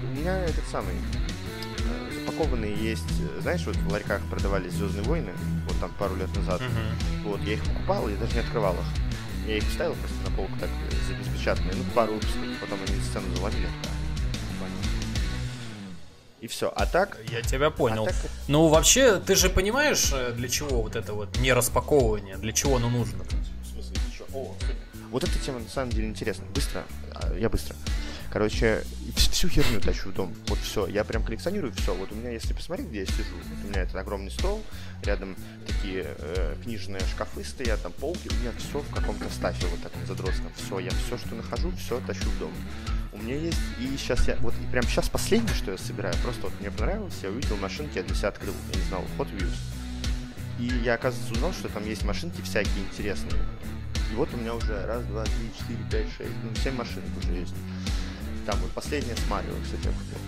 [0.02, 0.96] У меня этот самый
[2.30, 5.32] распакованные есть, э, знаешь, вот в ларьках продавались Звездные войны,
[5.68, 6.62] вот там пару лет назад.
[6.62, 7.24] Мгм.
[7.32, 9.48] Вот, я их покупал, я даже не открывал их.
[9.48, 13.00] Я их ставил просто на полку так э, за беспечатные, ну, пару выпусков, потом они
[13.02, 13.68] сцену заломили.
[16.42, 16.72] И все.
[16.76, 18.04] А так, Я тебя понял.
[18.04, 18.16] а так
[18.48, 22.76] Ну, вообще, ты же понимаешь, э, для чего вот это вот не распаковывание, для чего
[22.78, 23.24] оно нужно?
[23.24, 24.26] В смысле, чё?
[24.34, 24.56] О,
[25.12, 26.46] Вот эта тема на самом деле интересна.
[26.54, 26.84] Быстро.
[27.16, 27.76] А, Я быстро.
[28.36, 28.84] Короче,
[29.16, 30.34] вс- всю херню тащу в дом.
[30.48, 30.88] Вот все.
[30.88, 31.96] Я прям коллекционирую все.
[31.96, 34.62] Вот у меня, если посмотреть, где я сижу, вот у меня этот огромный стол,
[35.04, 39.82] рядом такие э, книжные шкафы стоят, там полки, у меня все в каком-то стафе вот
[39.82, 40.52] таком задротском.
[40.58, 42.52] Все, я все, что нахожу, все тащу в дом.
[43.14, 46.42] У меня есть, и сейчас я, вот и прям сейчас последнее, что я собираю, просто
[46.42, 49.56] вот мне понравилось, я увидел машинки, я для себя открыл, я не знал, Hot Wheels.
[50.60, 53.42] И я, оказывается, узнал, что там есть машинки всякие интересные.
[54.12, 57.32] И вот у меня уже раз, два, три, четыре, пять, шесть, ну, семь машинок уже
[57.32, 57.56] есть.
[58.46, 60.20] Там вот последняя с Марио, кстати, я купил.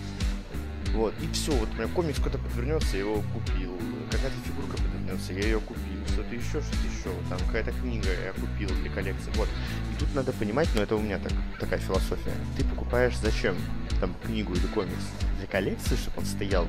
[0.94, 3.76] Вот, и все, вот у меня комикс кто-то подвернется, я его купил.
[4.10, 5.84] Какая-то фигурка подвернется, я ее купил.
[6.08, 7.10] Что-то еще, что-то еще.
[7.28, 9.30] Там какая-то книга я купил для коллекции.
[9.34, 9.48] Вот.
[9.92, 12.32] И тут надо понимать, но это у меня так, такая философия.
[12.56, 13.56] Ты покупаешь зачем?
[14.00, 15.04] Там книгу или комикс?
[15.38, 16.66] Для коллекции, чтобы он стоял?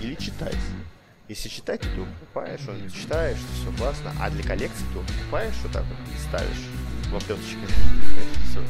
[0.00, 0.56] Или читать?
[1.28, 4.12] Если читать, то ты его покупаешь, он читаешь, все классно.
[4.18, 6.64] А для коллекции ты его покупаешь вот так вот и ставишь
[7.14, 7.58] оплеточке.
[8.50, 8.62] Все.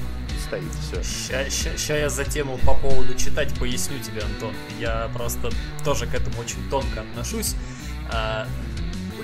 [0.49, 1.03] Стоит, все.
[1.51, 4.55] Сейчас я за тему по поводу читать поясню тебе, Антон.
[4.81, 5.51] Я просто
[5.85, 7.55] тоже к этому очень тонко отношусь.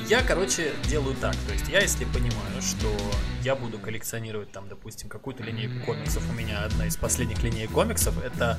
[0.09, 1.35] Я, короче, делаю так.
[1.47, 2.89] То есть я, если понимаю, что
[3.43, 8.15] я буду коллекционировать там, допустим, какую-то линейку комиксов, у меня одна из последних линеек комиксов,
[8.23, 8.59] это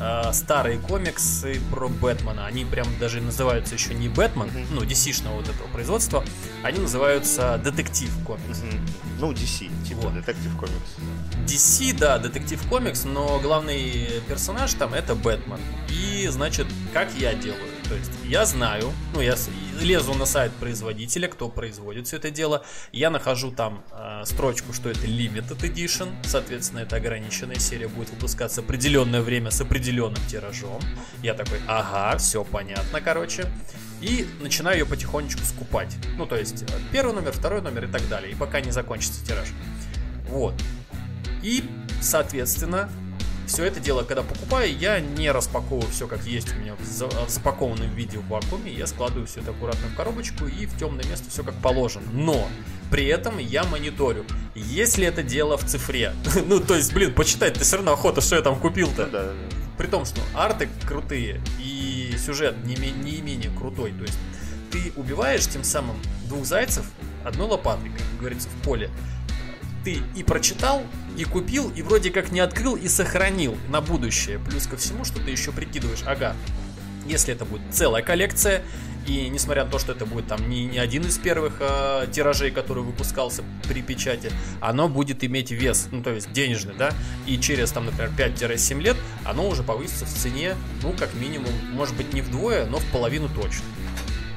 [0.00, 2.46] а, старые комиксы про Бэтмена.
[2.46, 4.66] Они прям даже называются еще не Бэтмен, Мгм.
[4.70, 6.24] ну, DC-шного вот этого производства,
[6.62, 8.60] они называются Детектив комикс.
[8.62, 8.86] Мгм.
[9.20, 10.14] Ну, DC, типа Вот.
[10.14, 10.74] детектив комикс.
[11.46, 15.60] DC, да, детектив комикс, но главный персонаж там это Бэтмен.
[15.90, 17.60] И, значит, как я делаю?
[17.88, 19.36] То есть я знаю, ну, я
[19.80, 24.90] лезу на сайт производителя, кто производит все это дело, я нахожу там э, строчку, что
[24.90, 30.80] это Limited Edition, соответственно, это ограниченная серия, будет выпускаться определенное время с определенным тиражом.
[31.22, 33.46] Я такой, ага, все понятно, короче.
[34.00, 35.96] И начинаю ее потихонечку скупать.
[36.16, 38.32] Ну, то есть, э, первый номер, второй номер и так далее.
[38.32, 39.48] И пока не закончится тираж.
[40.28, 40.54] Вот.
[41.42, 41.64] И,
[42.00, 42.90] соответственно,
[43.46, 47.08] все это дело, когда покупаю, я не распаковываю все как есть у меня в за-
[47.08, 48.72] в запакованном виде в вакууме.
[48.72, 52.06] Я складываю все это аккуратно в коробочку и в темное место все как положено.
[52.12, 52.48] Но
[52.90, 54.24] при этом я мониторю,
[54.54, 56.12] есть ли это дело в цифре.
[56.46, 59.06] ну, то есть, блин, почитать ты все равно охота, что я там купил-то.
[59.06, 59.56] Ну да, да, да.
[59.78, 63.92] При том, что арты крутые и сюжет не, не менее крутой.
[63.92, 64.18] То есть
[64.70, 65.96] ты убиваешь тем самым
[66.28, 66.84] двух зайцев
[67.24, 68.90] одной лопатой, как говорится, в поле.
[69.86, 70.82] Ты и прочитал,
[71.16, 74.40] и купил, и вроде как не открыл и сохранил на будущее.
[74.40, 76.34] Плюс ко всему, что ты еще прикидываешь, ага,
[77.06, 78.64] если это будет целая коллекция,
[79.06, 82.50] и несмотря на то, что это будет там не, не один из первых э, тиражей,
[82.50, 86.90] который выпускался при печати, оно будет иметь вес, ну то есть денежный, да,
[87.24, 91.96] и через там, например, 5-7 лет оно уже повысится в цене, ну как минимум, может
[91.96, 93.66] быть не вдвое, но в половину точно.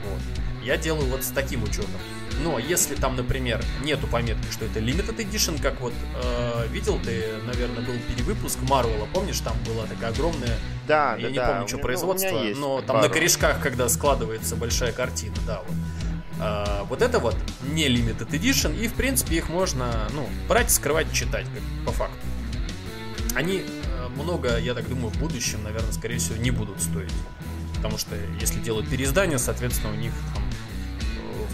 [0.05, 0.21] Вот.
[0.63, 1.99] Я делаю вот с таким учетом.
[2.43, 7.33] Но если там, например, нету пометки, что это Limited Edition, как вот э, видел ты,
[7.45, 11.67] наверное, был перевыпуск Марвела, помнишь, там была такая огромная Да, я да, не да, помню,
[11.67, 13.07] что меня- ну, производство, у меня есть но там пару.
[13.07, 15.75] на корешках, когда складывается большая картина, да, вот.
[16.41, 17.35] А, вот это вот
[17.73, 22.15] не limited edition, и в принципе их можно, ну, брать, скрывать, читать, как по факту.
[23.35, 27.11] Они э, много, я так думаю, в будущем, наверное, скорее всего, не будут стоить.
[27.75, 30.43] Потому что если делают переиздание, соответственно, у них там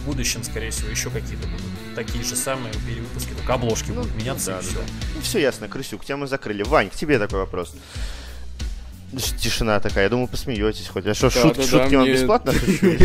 [0.06, 4.16] в будущем, скорее всего, еще какие-то будут такие же самые перевыпуски, только обложки Ну, будут
[4.16, 4.76] меняться да, и да, все.
[4.80, 4.86] да.
[5.16, 6.64] Ну все ясно, Крысюк, тему закрыли.
[6.64, 7.76] Вань, к тебе такой вопрос.
[9.40, 11.06] Тишина такая, я думаю, посмеетесь хоть.
[11.08, 12.98] А что, Да, шутки, да, да, шутки вам мне- бесплатно шучу?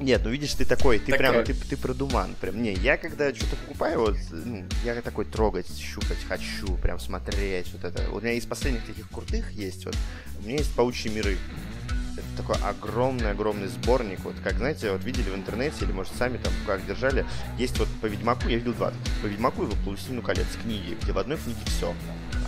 [0.00, 1.32] Нет, ну видишь, ты такой, ты Такая.
[1.32, 2.34] прям, ты, ты продуман.
[2.40, 7.68] Прям, не, я когда что-то покупаю, вот, ну, я такой трогать, щупать хочу, прям смотреть,
[7.72, 8.10] вот это.
[8.10, 9.94] Вот у меня из последних таких крутых есть, вот,
[10.40, 11.36] у меня есть «Паучьи миры».
[12.14, 16.52] Это такой огромный-огромный сборник, вот, как, знаете, вот видели в интернете, или, может, сами там
[16.66, 17.24] как держали,
[17.58, 18.92] есть вот по Ведьмаку, я видел два,
[19.22, 21.94] по Ведьмаку и по «Властелину колец» книги, где в одной книге все.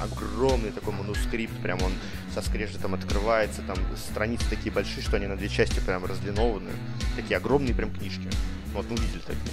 [0.01, 1.93] Огромный такой манускрипт, прям он
[2.35, 6.71] со скрежетом открывается, там страницы такие большие, что они на две части прям разлинованы.
[7.17, 8.29] Такие огромные прям книжки.
[8.75, 9.53] Вот мы видели такие.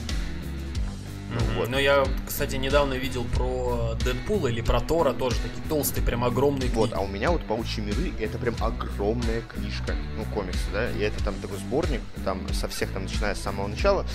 [1.32, 1.70] Ну, вот.
[1.70, 6.70] Но я, кстати, недавно видел про Дэдпула или про Тора тоже такие толстые, прям огромные
[6.72, 7.00] Вот, книги.
[7.00, 11.24] а у меня вот «Паучьи миры»— это прям огромная книжка, ну, комиксы, да, и это
[11.24, 14.06] там такой сборник, там со всех, там, начиная с самого начала,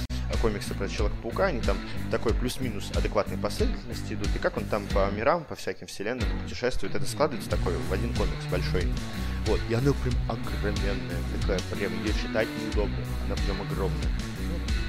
[0.42, 1.78] комиксы про Человека-паука, они там
[2.10, 6.94] такой плюс-минус адекватной последовательности идут, и как он там по мирам, по всяким вселенным путешествует,
[6.94, 8.86] это складывается такой в один комикс большой.
[9.46, 12.96] Вот, и она прям огроменная, такая, прям ее читать неудобно,
[13.26, 14.08] она прям огромная.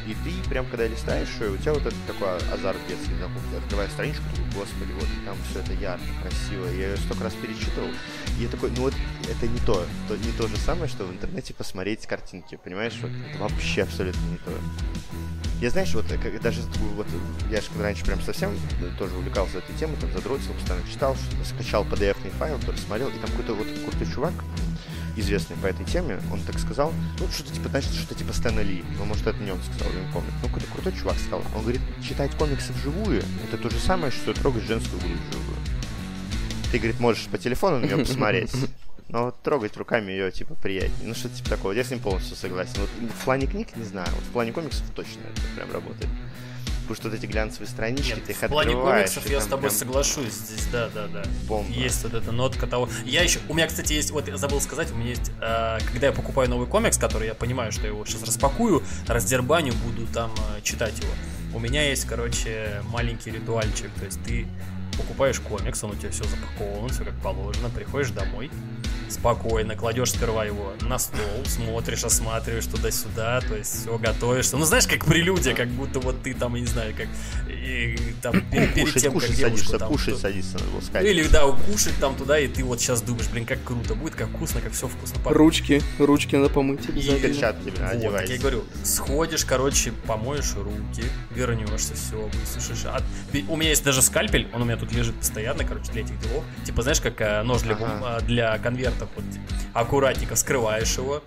[0.08, 3.42] И ты прям, когда листаешь, у тебя вот этот такой азарт детский знаком.
[3.52, 6.66] Ты открываешь страничку, такой, господи, вот там все это ярко, красиво.
[6.68, 7.90] Я ее столько раз перечитывал.
[8.40, 8.94] И я такой, ну вот
[9.30, 9.86] это не то.
[10.08, 12.98] то не то же самое, что в интернете посмотреть картинки, понимаешь?
[13.02, 14.52] Вот это вообще абсолютно не то.
[15.60, 16.62] Я, знаешь, вот как, даже
[16.96, 17.08] вот
[17.50, 18.56] я же раньше прям совсем
[19.00, 23.56] тоже увлекался этой темой, там задротил, постоянно читал, скачал PDF-ный файл, пересмотрел, и там какой-то
[23.56, 24.34] вот крутой чувак,
[25.20, 28.84] известный по этой теме, он так сказал, ну, что-то типа, значит, что-то типа Стэна Ли,
[28.98, 30.30] ну, может, это не он сказал, я не помню.
[30.42, 31.42] Ну, какой-то крутой чувак сказал.
[31.56, 35.58] Он говорит, читать комиксы вживую, это то же самое, что трогать женскую грудь вживую.
[36.72, 38.52] Ты, говорит, можешь по телефону на нее посмотреть,
[39.10, 41.08] но вот трогать руками ее, типа, приятнее.
[41.08, 41.72] Ну, что-то типа такого.
[41.72, 42.74] Я с ним полностью согласен.
[42.78, 46.10] Вот в плане книг, не знаю, вот в плане комиксов точно это прям работает.
[46.88, 49.10] Потому что вот эти глянцевые странички, Нет, ты их в плане открываешь.
[49.12, 50.34] комиксов я с тобой прям соглашусь.
[50.34, 51.24] Здесь, да, да, да.
[51.48, 51.70] Бомба.
[51.72, 52.88] Есть вот эта нотка того.
[53.06, 53.40] Я еще.
[53.50, 54.12] У меня, кстати, есть.
[54.12, 55.32] Вот я забыл сказать, у меня есть.
[55.42, 59.74] э, когда я покупаю новый комикс, который я понимаю, что я его сейчас распакую, раздербаню,
[59.86, 61.12] буду там э, читать его.
[61.54, 63.92] У меня есть, короче, маленький ритуальчик.
[64.00, 64.48] То есть ты
[64.98, 68.50] покупаешь комикс, он у тебя все запакован, все как положено, приходишь домой,
[69.10, 74.58] спокойно, кладешь сперва его на стол, смотришь, осматриваешь туда-сюда, то есть все готовишься.
[74.58, 77.08] Ну, знаешь, как прелюдия, как будто вот ты там, я не знаю, как
[77.50, 80.66] и, там перед, перед Кушать, тем, как кушать девушку садишься, там, кушать то- садиться надо
[80.72, 81.06] было сказать.
[81.08, 84.30] Или, да, кушать там туда, и ты вот сейчас думаешь, блин, как круто будет, как
[84.30, 85.38] вкусно, как все вкусно пахнет.
[85.38, 87.20] Ручки, ручки надо помыть обязательно.
[87.34, 88.34] Перчатки тебе Вот, одевайся.
[88.34, 92.86] я говорю, сходишь, короче, помоешь руки, вернешься, все, высушишь.
[92.86, 93.02] А,
[93.32, 96.20] пи- у меня есть даже скальпель, он у меня тут лежит постоянно, короче, для этих
[96.22, 96.44] делов.
[96.66, 98.00] Типа, знаешь, как э, нож для, Ага.
[98.04, 99.26] а, для конвертов, вот,
[99.74, 101.24] аккуратненько вскрываешь его.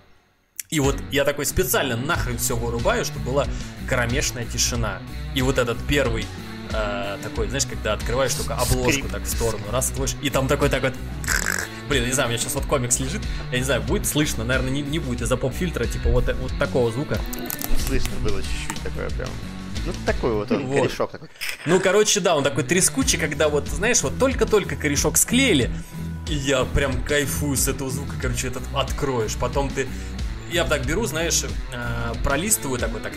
[0.71, 3.47] И вот я такой специально нахрен все вырубаю, чтобы была
[3.89, 5.01] кромешная тишина.
[5.35, 6.27] И вот этот первый
[6.73, 9.11] э, такой, знаешь, когда открываешь только обложку Скрип.
[9.11, 10.95] так в сторону, раз твой, и там такой так вот
[11.89, 14.71] Блин, не знаю, у меня сейчас вот комикс лежит, я не знаю, будет слышно, наверное,
[14.71, 17.19] не, не будет из-за поп-фильтра, типа вот, э- вот такого звука.
[17.85, 19.29] Слышно было чуть-чуть такое прям.
[19.87, 20.83] Ну, такой вот он, Вот.
[20.83, 21.29] корешок такой.
[21.67, 25.69] Ну, короче, да, он такой трескучий, когда вот, знаешь, вот только-только корешок склеили,
[26.31, 29.35] и я прям кайфую с этого звука, короче, этот откроешь.
[29.35, 29.89] Потом ты...
[30.51, 33.13] Я так беру, знаешь, э, пролистываю такой, так,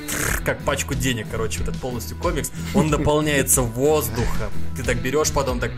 [0.45, 2.51] как пачку денег, короче, этот полностью комикс.
[2.73, 4.51] Он наполняется воздухом.
[4.75, 5.71] Ты так берешь, потом так...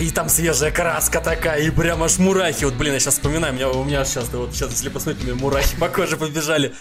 [0.00, 2.64] И там свежая краска такая, и прям аж мурахи.
[2.64, 5.26] Вот, блин, я сейчас вспоминаю, у меня, у меня сейчас, вот сейчас, если посмотреть, у
[5.26, 6.74] меня мурахи по коже побежали.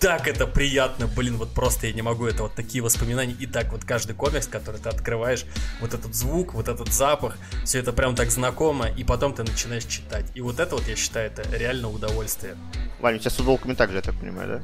[0.00, 3.36] Так это приятно, блин, вот просто я не могу, это вот такие воспоминания.
[3.38, 5.44] И так вот каждый комикс, который ты открываешь,
[5.82, 7.36] вот этот звук, вот этот запах,
[7.66, 10.24] все это прям так знакомо, и потом ты начинаешь читать.
[10.34, 12.56] И вот это вот, я считаю, это реально удовольствие.
[13.00, 14.62] Ваня, у тебя с футболками так же, я так понимаю, да?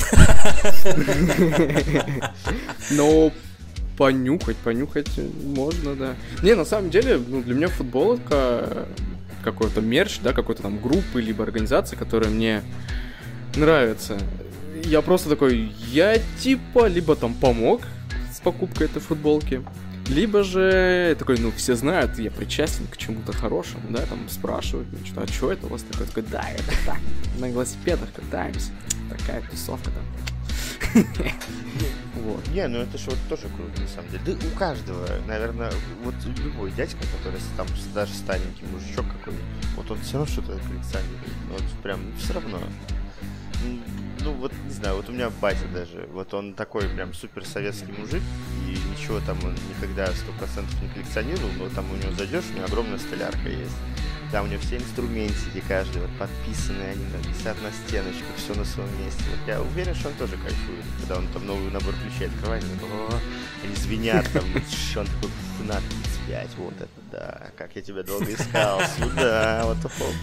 [2.90, 3.30] Но
[3.96, 6.16] понюхать, понюхать можно, да.
[6.42, 8.86] Не, на самом деле, ну, для меня футболка э,
[9.44, 12.64] какой-то мерч, да, какой-то там группы, либо организации, которая мне
[13.56, 14.18] нравится.
[14.84, 17.82] Я просто такой, я типа либо там помог
[18.32, 19.62] с покупкой этой футболки,
[20.08, 25.06] либо же такой, ну, все знают, я причастен к чему-то хорошему, да, там спрашивают, ну,
[25.06, 26.06] что, а что это у вас такое?
[26.06, 26.98] Такой, да, это так,
[27.38, 28.72] на велосипедах катаемся,
[29.08, 31.04] такая тусовка там.
[32.22, 32.46] Вот.
[32.48, 34.22] Не, ну это же вот тоже круто, на самом деле.
[34.26, 35.72] Да у каждого, наверное,
[36.04, 39.46] вот любой дядька, который там даже старенький мужичок какой-нибудь,
[39.76, 41.32] вот он все равно что-то коллекционирует.
[41.50, 42.58] Вот прям все равно.
[44.22, 47.92] Ну, вот, не знаю, вот у меня батя даже, вот он такой прям супер советский
[47.92, 48.22] мужик,
[48.68, 52.56] и ничего там он никогда сто процентов не коллекционировал, но там у него зайдешь, у
[52.56, 53.76] него огромная столярка есть.
[54.30, 58.64] Там у него все инструментики каждый вот подписанные, они там висят на стеночках, все на
[58.64, 59.24] своем месте.
[59.28, 62.64] Вот я уверен, что он тоже кайфует, когда он там новый набор ключей открывает,
[63.64, 64.52] они звенят там, он
[65.06, 65.80] такой, «Фу, на
[66.28, 70.14] 35, вот это да, как я тебя долго искал, сюда, вот хоп.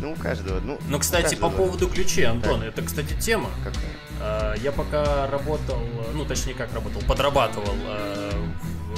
[0.00, 2.68] Ну, у каждого, ну, Ну, у кстати, по каждого поводу ключей, Антон, Так.
[2.70, 3.50] это, кстати, тема.
[3.64, 3.82] какая.
[4.20, 8.32] А, Я пока работал, э, ну, точнее, как работал, подрабатывал э,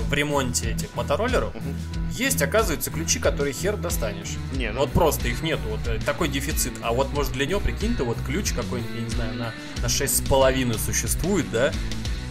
[0.09, 1.55] в- ремонте этих мотороллеров.
[1.55, 1.75] Мгм.
[2.11, 4.37] Есть, оказывается, ключи, которые хер достанешь.
[4.53, 6.73] Не, ну, Вот просто их нету, вот э, такой дефицит.
[6.83, 9.87] А вот может для него, прикинь, ты вот ключ какой-нибудь, я не знаю, на, на
[9.89, 11.73] 6,5 существует, да?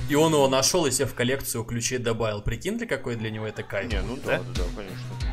[0.09, 2.41] И он его нашел и себе в коллекцию ключей добавил.
[2.41, 3.89] Прикинь, ты какой для него это кайф.
[3.91, 5.30] Не, ну да, да, да, конечно.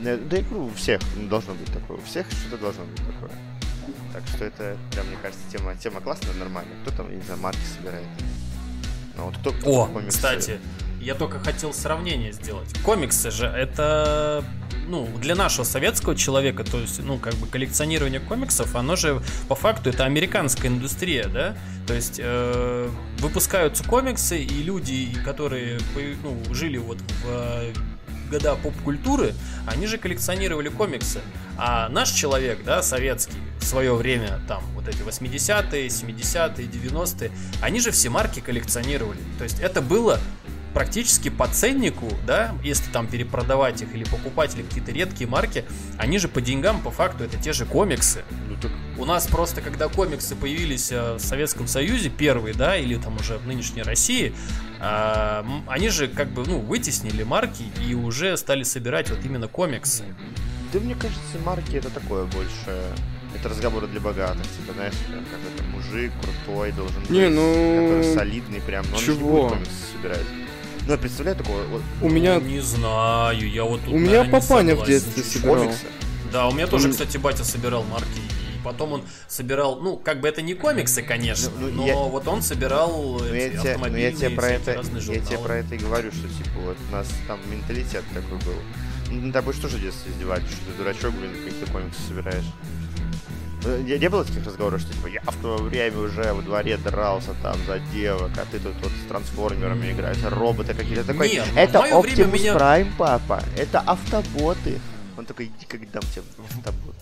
[0.00, 1.98] Не, Да и говорю, у всех должно быть такое.
[1.98, 3.30] У всех что-то должно быть такое.
[4.12, 6.74] Так что это, прям, мне кажется, тема, тема классная, нормальная.
[6.82, 8.06] Кто там, я не знаю, марки собирает.
[9.16, 10.60] Ну вот кто О, комиксы- кстати,
[11.00, 12.68] Я только хотел сравнение сделать.
[12.82, 14.44] Комиксы же это
[14.88, 19.54] ну, для нашего советского человека, то есть, ну, как бы коллекционирование комиксов, оно же по
[19.54, 21.56] факту это американская индустрия, да?
[21.86, 22.88] То есть э,
[23.18, 25.78] выпускаются комиксы, и люди, которые
[26.22, 27.72] ну, жили вот в
[28.26, 29.34] года поп-культуры,
[29.66, 31.20] они же коллекционировали комиксы.
[31.58, 37.30] А наш человек, да, советский, в свое время, там, вот эти 80-е, 70-е, 90-е,
[37.62, 39.18] они же все марки коллекционировали.
[39.38, 40.20] То есть это было
[40.76, 45.64] практически по ценнику, да, если там перепродавать их или покупать или какие-то редкие марки,
[45.96, 48.24] они же по деньгам, по факту, это те же комиксы.
[48.46, 48.70] Ну, так...
[48.98, 53.38] У нас просто, когда комиксы появились э, в Советском Союзе, первые, да, или там уже
[53.38, 54.34] в нынешней России,
[54.80, 60.04] а, они же как бы, ну, вытеснили марки и уже стали собирать вот именно комиксы.
[60.72, 62.82] Да мне кажется, марки это такое больше
[63.34, 67.40] это разговоры для богатых, типа, знаешь, как это мужик крутой должен быть, не, ну...
[67.40, 69.12] который солидный прям, но Чего?
[69.12, 70.26] он не будет комиксы собирать.
[70.86, 71.62] Ну, я представляю такого.
[71.64, 72.36] Вот, у меня...
[72.36, 75.56] Не знаю, я вот тут, У меня папаня в детстве собирал.
[75.56, 75.86] Комиксы.
[76.32, 78.20] Да, у меня тоже, кстати, батя собирал марки.
[78.66, 81.94] Потом он собирал, ну, как бы это не комиксы, конечно, ну, ну, но я...
[81.94, 85.76] вот он собирал ну, я тебе, ну, я тебе про это, Я тебе про это
[85.76, 88.60] и говорю, что, типа, вот у нас там менталитет такой был.
[89.08, 92.44] Ну, тобой что же детство издевались, что ты дурачок, блин, какие-то комиксы собираешь.
[93.64, 96.76] Э, не, не было таких разговоров, что типа я в то время уже во дворе
[96.76, 101.30] дрался там за девок, а ты тут вот с трансформерами играешь, роботы какие-то такой.
[101.30, 102.54] Нет, это Optimus меня...
[102.54, 104.80] Prime, папа, это автоботы.
[105.16, 106.96] Он такой, иди как дам тебе автобот.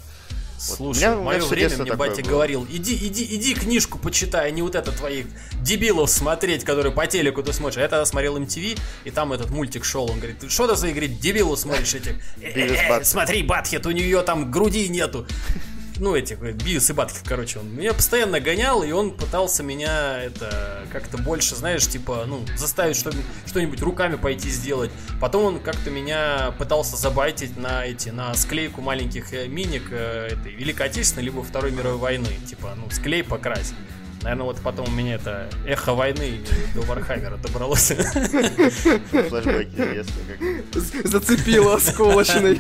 [0.65, 2.31] Слушай, меня, в мое время мне батя было.
[2.31, 5.27] говорил, иди, иди, иди книжку почитай, а не вот это твоих
[5.61, 7.79] дебилов смотреть, которые по телеку ты смотришь.
[7.79, 10.89] А я тогда смотрел MTV, и там этот мультик шел, он говорит, что ты за
[10.89, 12.17] игры дебилов смотришь этих?
[12.41, 15.27] Э, э, смотри, Батхет, у нее там груди нету
[15.99, 20.23] ну, этих, э, Бивис и Батхев, короче, он меня постоянно гонял, и он пытался меня
[20.23, 23.13] это как-то больше, знаешь, типа, ну, заставить что-
[23.47, 24.91] что-нибудь руками пойти сделать.
[25.21, 30.53] Потом он как-то меня пытался забайтить на эти, на склейку маленьких э, миник э, этой
[30.53, 33.73] Великой Отечественной, либо Второй мировой войны, типа, ну, склей покрась.
[34.25, 36.41] Наверное, вот потом у меня это эхо войны
[36.75, 37.93] до Вархаммера добралось.
[41.05, 42.59] Зацепило осколочной.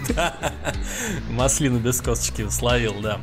[1.30, 3.18] Маслину без косточки словил, да.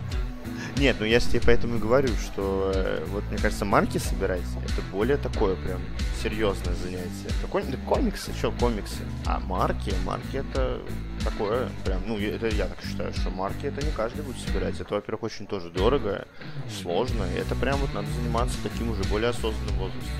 [0.81, 4.41] Нет, ну я же тебе поэтому и говорю, что э, вот мне кажется, марки собирать
[4.65, 5.79] это более такое прям
[6.23, 7.29] серьезное занятие.
[7.39, 9.03] Какой да, комиксы, что комиксы?
[9.27, 10.81] А марки, марки это
[11.23, 14.79] такое прям, ну это я так считаю, что марки это не каждый будет собирать.
[14.79, 16.25] Это, во-первых, очень тоже дорого,
[16.81, 20.11] сложно, и это прям вот надо заниматься таким уже более осознанным возрастом.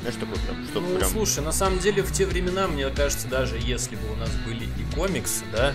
[0.00, 1.10] Знаешь, такой прям, чтобы ну, прям...
[1.10, 4.64] слушай, на самом деле в те времена, мне кажется, даже если бы у нас были
[4.64, 5.74] и комиксы, да,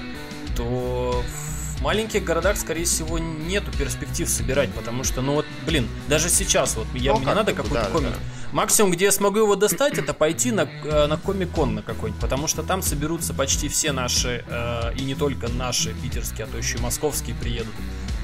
[0.56, 6.30] то в маленьких городах, скорее всего, нету перспектив собирать, потому что, ну вот, блин, даже
[6.30, 8.12] сейчас вот я, ну, мне надо какой-то да, комик.
[8.12, 8.18] Да.
[8.52, 12.48] Максимум, где я смогу его достать, это пойти на, э, на комик-кон на какой-нибудь, потому
[12.48, 16.78] что там соберутся почти все наши, э, и не только наши питерские, а то еще
[16.78, 17.74] и московские приедут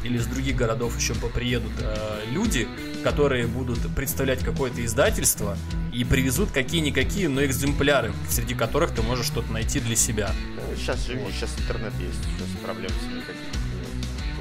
[0.03, 2.67] или из других городов еще приедут э, люди,
[3.03, 5.57] которые будут представлять какое-то издательство
[5.93, 10.31] и привезут какие-никакие, но экземпляры, среди которых ты можешь что-то найти для себя.
[10.75, 11.31] Сейчас, вот.
[11.31, 13.33] сейчас интернет есть, сейчас проблем с ним никаких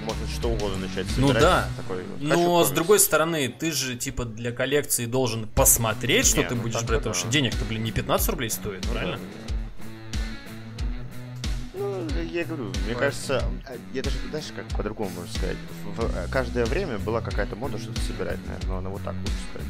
[0.03, 1.43] можно что угодно начать ну собирать.
[1.43, 1.69] Ну да.
[1.77, 6.57] Такой, Но с другой стороны, ты же типа для коллекции должен посмотреть, что не, ты
[6.57, 9.17] ну, будешь брать, потому что денег-то, блин, не 15 рублей стоит, ну, правильно?
[9.17, 9.52] Да
[12.33, 13.43] я говорю, мне кажется,
[13.93, 15.57] я даже, знаешь, как по-другому можно сказать.
[15.97, 19.69] В каждое время была какая-то мода что-то собирать, наверное, но она вот так лучше сказать.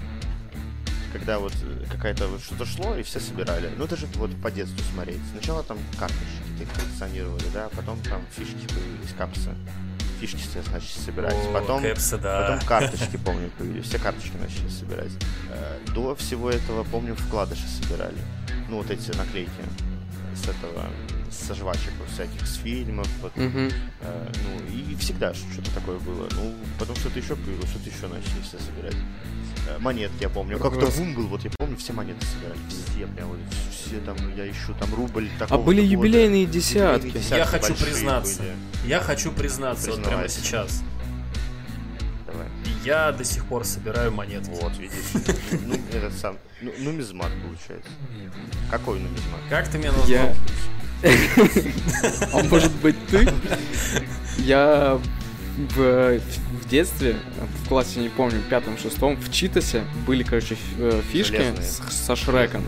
[1.13, 1.53] Когда вот
[1.91, 3.71] какая-то вот что-то шло, и все собирали.
[3.77, 5.21] Ну, даже вот по детству смотреть.
[5.33, 6.43] Сначала там карточки
[6.75, 9.51] коллекционировали, да, потом там фишки появились, капсы.
[10.21, 11.35] Фишки все начали собирать.
[11.35, 12.43] О, потом, кэпсы, да.
[12.43, 13.87] потом карточки, помню, появились.
[13.87, 15.13] Все карточки начали собирать.
[15.51, 18.19] Э, до всего этого, помню, вкладыши собирали.
[18.71, 19.51] Ну, вот эти наклейки
[20.35, 20.87] с этого
[21.33, 23.73] со жвачек всяких, с фильмов, вот, mm-hmm.
[24.03, 26.29] э, ну, и всегда что-то такое было.
[26.33, 28.97] Ну, потом что-то еще появилось, что-то еще начали все собирать.
[29.69, 30.59] Э, монетки, я помню.
[30.59, 32.59] Как-то бум был, вот я помню, все монеты собирали.
[32.69, 33.39] Все прям вот,
[33.71, 37.07] все там, я ищу там рубль А были юбилейные десятки.
[37.07, 37.39] юбилейные десятки.
[37.39, 38.43] Я хочу признаться.
[38.43, 38.89] Были.
[38.89, 40.83] Я хочу признаться вот прямо сейчас.
[42.85, 44.51] Я до сих пор собираю монеты.
[44.51, 44.97] Вот, видишь.
[45.67, 46.37] Ну, этот сам.
[46.61, 47.91] Ну, нумизмат получается.
[48.71, 49.41] Какой нумизмат?
[49.49, 50.35] Как ты меня назвал?
[52.33, 53.29] А может быть ты?
[54.39, 55.01] Я
[55.75, 57.17] в, в детстве,
[57.65, 62.65] в классе, не помню, пятом-шестом, в Читасе были, короче, э, фишки с, со Шреком.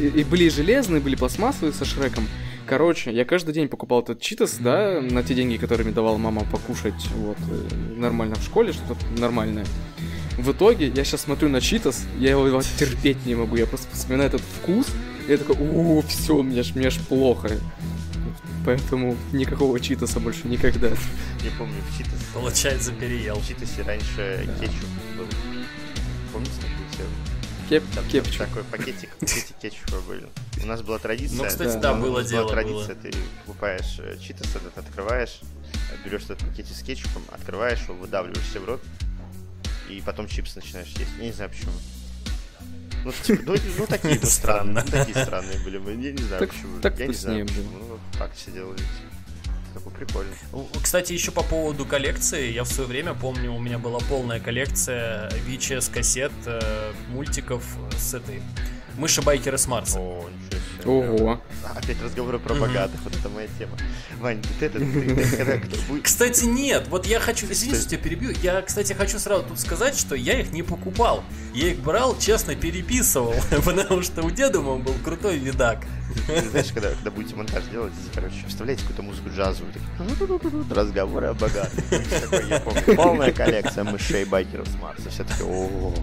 [0.00, 2.26] И, и были железные, были пластмассовые со Шреком.
[2.66, 6.44] Короче, я каждый день покупал этот читас, да, на те деньги, которые мне давала мама
[6.50, 9.66] покушать, вот, э, нормально в школе, что-то нормальное.
[10.38, 14.28] в итоге я сейчас смотрю на Читас, я его терпеть не могу, я просто вспоминаю
[14.28, 14.86] этот вкус,
[15.28, 17.50] и я такой, о, все, мне ж, мне ж плохо.
[18.64, 20.88] Поэтому никакого Читаса больше никогда.
[20.88, 22.14] Не помню, в Читас...
[22.32, 23.36] Получается, переел.
[23.36, 24.52] В Читасе раньше Да.
[24.60, 24.88] кетчуп
[25.18, 25.26] был.
[26.32, 26.52] Помните?
[27.72, 28.38] Кеп, Там кепчу.
[28.38, 30.28] такой пакетик, пакетик кетчупа были.
[30.62, 31.38] У нас была традиция.
[31.38, 33.02] Ну, кстати, Да, да, у нас было была дело, традиция, было.
[33.10, 33.12] ты
[33.46, 35.40] покупаешь э, читос, этот открываешь,
[36.04, 38.82] берешь этот пакетик с кетчупом, открываешь его, выдавливаешь себе в рот,
[39.88, 41.10] и потом чипсы начинаешь есть.
[41.18, 41.72] Я не знаю почему.
[43.06, 45.92] Ну, типа, ну, ну, такие вот странные, ну, такие странные были мы.
[45.92, 46.80] Я не знаю Так- почему.
[46.82, 47.70] так Я не знаю почему.
[47.88, 48.80] Ну, так все делали.
[50.06, 50.82] Такой прикольный.
[50.82, 55.28] Кстати, еще по поводу коллекции, я в свое время помню, у меня была полная коллекция
[55.46, 57.64] VHS-кассет э, мультиков
[57.96, 58.42] с этой
[58.96, 59.98] мыши-байкеры с Марса.
[59.98, 60.90] О, ничего себе.
[60.90, 61.40] Ого.
[61.74, 63.72] Опять разговоры про богатых, вот это моя тема.
[64.18, 64.80] Вань, ты это,
[66.02, 69.60] Кстати, нет, вот я хочу, извините, Что что я перебью, я, кстати, хочу сразу тут
[69.60, 71.22] сказать, что я их не покупал.
[71.54, 73.34] Я их брал, честно, переписывал,
[73.64, 75.84] потому что у деда моего был крутой видак.
[76.50, 81.84] Знаешь, когда, когда будете монтаж делать, короче, вставляете какую-то музыку джазовую, такие, разговоры о богатых.
[81.88, 85.08] Такой, я помню, полная коллекция мышей байкеров с Марса.
[85.10, 85.94] Все такие, о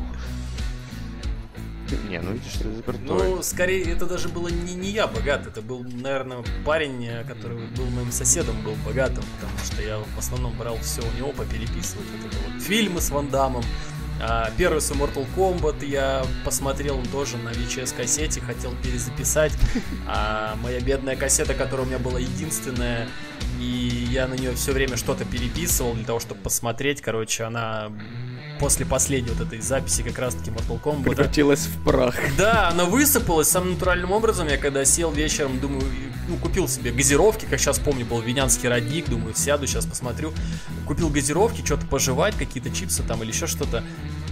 [2.09, 3.29] Не, ну видишь, что это крутой.
[3.29, 7.57] Ну, скорее, это даже было не, не я богат, это был, наверное, парень, э, который
[7.77, 12.05] был моим соседом, был богатым, потому что я в основном брал все у него попереписывать.
[12.11, 13.63] Вот это вот фильмы с Ван Дамом.
[14.21, 19.53] А, Первый свой Mortal Kombat я посмотрел тоже на VHS-кассете, хотел перезаписать.
[20.07, 23.07] А моя бедная кассета, которая у меня была единственная,
[23.59, 27.01] и я на нее все время что-то переписывал для того, чтобы посмотреть.
[27.01, 27.91] Короче, она
[28.59, 32.15] после последней вот этой записи как раз-таки Mortal Kombat Превратилась в прах.
[32.37, 34.47] да, она высыпалась самым натуральным образом.
[34.47, 35.83] Я когда сел вечером, думаю,
[36.27, 40.33] ну, купил себе газировки, как сейчас помню, был винянский родник, думаю, сяду, сейчас посмотрю.
[40.85, 43.83] Купил газировки, что-то пожевать, какие-то чипсы там или еще что-то.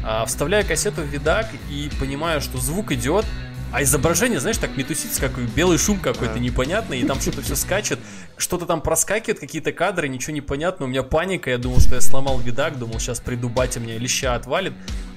[0.03, 3.25] А, вставляю кассету в видак и понимаю, что звук идет,
[3.71, 6.39] а изображение, знаешь, так метусится, как белый шум какой-то А.
[6.39, 7.99] непонятный, и там что-то все скачет,
[8.37, 12.01] что-то там проскакивает, какие-то кадры, ничего не понятно, у меня паника, я думал, что я
[12.01, 14.73] сломал видак, думал, сейчас приду, батя мне леща отвалит.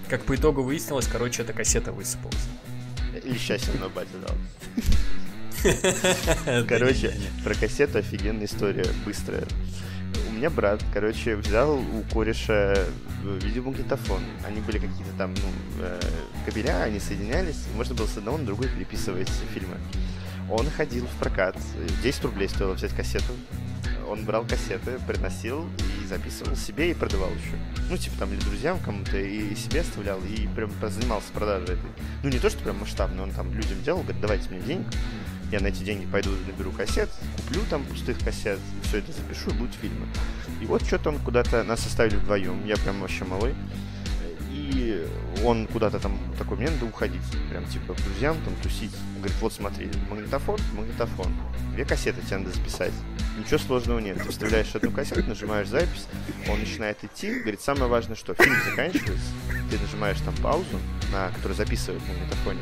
[0.09, 2.48] Как по итогу выяснилось, короче, эта кассета высыпалась.
[3.24, 4.36] Или счастье на батя дал.
[6.46, 9.46] Да Короче, про кассету офигенная история, быстрая.
[10.28, 14.22] У меня брат, короче, взял у кореша э, видеомагнитофон.
[14.46, 15.48] Они были какие-то там, ну,
[15.80, 16.00] э,
[16.44, 19.76] кабеля, они соединялись, можно было с одного на другой переписывать фильмы.
[20.50, 21.56] Он ходил в прокат,
[22.02, 23.32] 10 рублей стоило взять кассету.
[24.08, 25.68] Он брал кассеты, приносил
[26.02, 27.56] и записывал себе и продавал еще.
[27.88, 31.90] Ну, типа там или друзьям кому-то, и себе оставлял, и прям занимался продажей этой.
[32.24, 34.86] Ну, не то, что прям масштабно, он там людям делал, говорит, давайте мне денег,
[35.51, 39.55] я на эти деньги пойду наберу кассет, куплю там пустых кассет, все это запишу, и
[39.55, 40.07] будут фильмы.
[40.61, 43.55] И вот что-то он куда-то, нас оставили вдвоем, я прям вообще малой.
[44.51, 45.07] И
[45.44, 48.94] он куда-то там такой, мне надо уходить, прям типа к друзьям там тусить.
[49.14, 51.32] Он говорит, вот смотри, магнитофон, магнитофон,
[51.74, 52.92] две кассеты тебе надо записать.
[53.38, 54.22] Ничего сложного нет.
[54.22, 56.07] Ты вставляешь одну кассету, нажимаешь запись,
[56.48, 57.40] он начинает идти.
[57.40, 59.32] Говорит, самое важное, что фильм заканчивается,
[59.70, 60.78] ты нажимаешь там паузу,
[61.12, 62.61] на которую записывает в магнитофоне,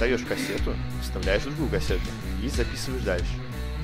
[0.00, 2.00] достаешь кассету, вставляешь другую кассету
[2.42, 3.32] и записываешь дальше.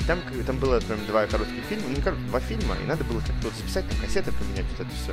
[0.07, 3.21] Там, там было прям два коротких фильма, ну не коротких, два фильма, и надо было
[3.21, 5.13] как-то вот записать, там кассеты поменять, вот это все.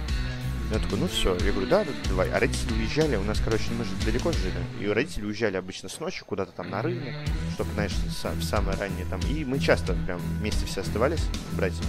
[0.71, 1.35] Я такой, ну все.
[1.43, 2.31] Я говорю, да, да, давай.
[2.31, 4.53] А родители уезжали, у нас, короче, мы же далеко жили.
[4.79, 7.13] И родители уезжали обычно с ночи куда-то там на рынок,
[7.53, 9.19] чтобы, знаешь, в самое раннее там.
[9.29, 11.83] И мы часто прям вместе все оставались, братья,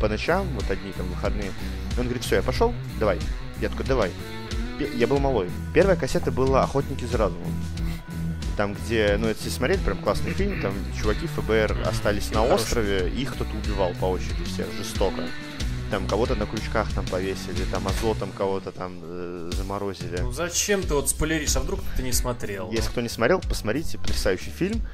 [0.00, 1.52] по ночам, вот одни там выходные.
[1.96, 3.20] И он говорит, все, я пошел, давай.
[3.60, 4.10] Я такой, давай.
[4.96, 5.48] Я был малой.
[5.72, 7.54] Первая кассета была «Охотники за разумом».
[8.60, 13.08] Там, где, ну, это все смотрели, прям классный фильм, там чуваки ФБР остались на острове,
[13.08, 15.22] их кто-то убивал по очереди всех, жестоко.
[15.90, 20.18] Там кого-то на крючках там повесили, там азотом кого-то там э, заморозили.
[20.20, 22.70] Ну зачем ты вот спойлеришь, а вдруг ты не смотрел?
[22.70, 24.86] Если кто не смотрел, посмотрите, потрясающий фильм.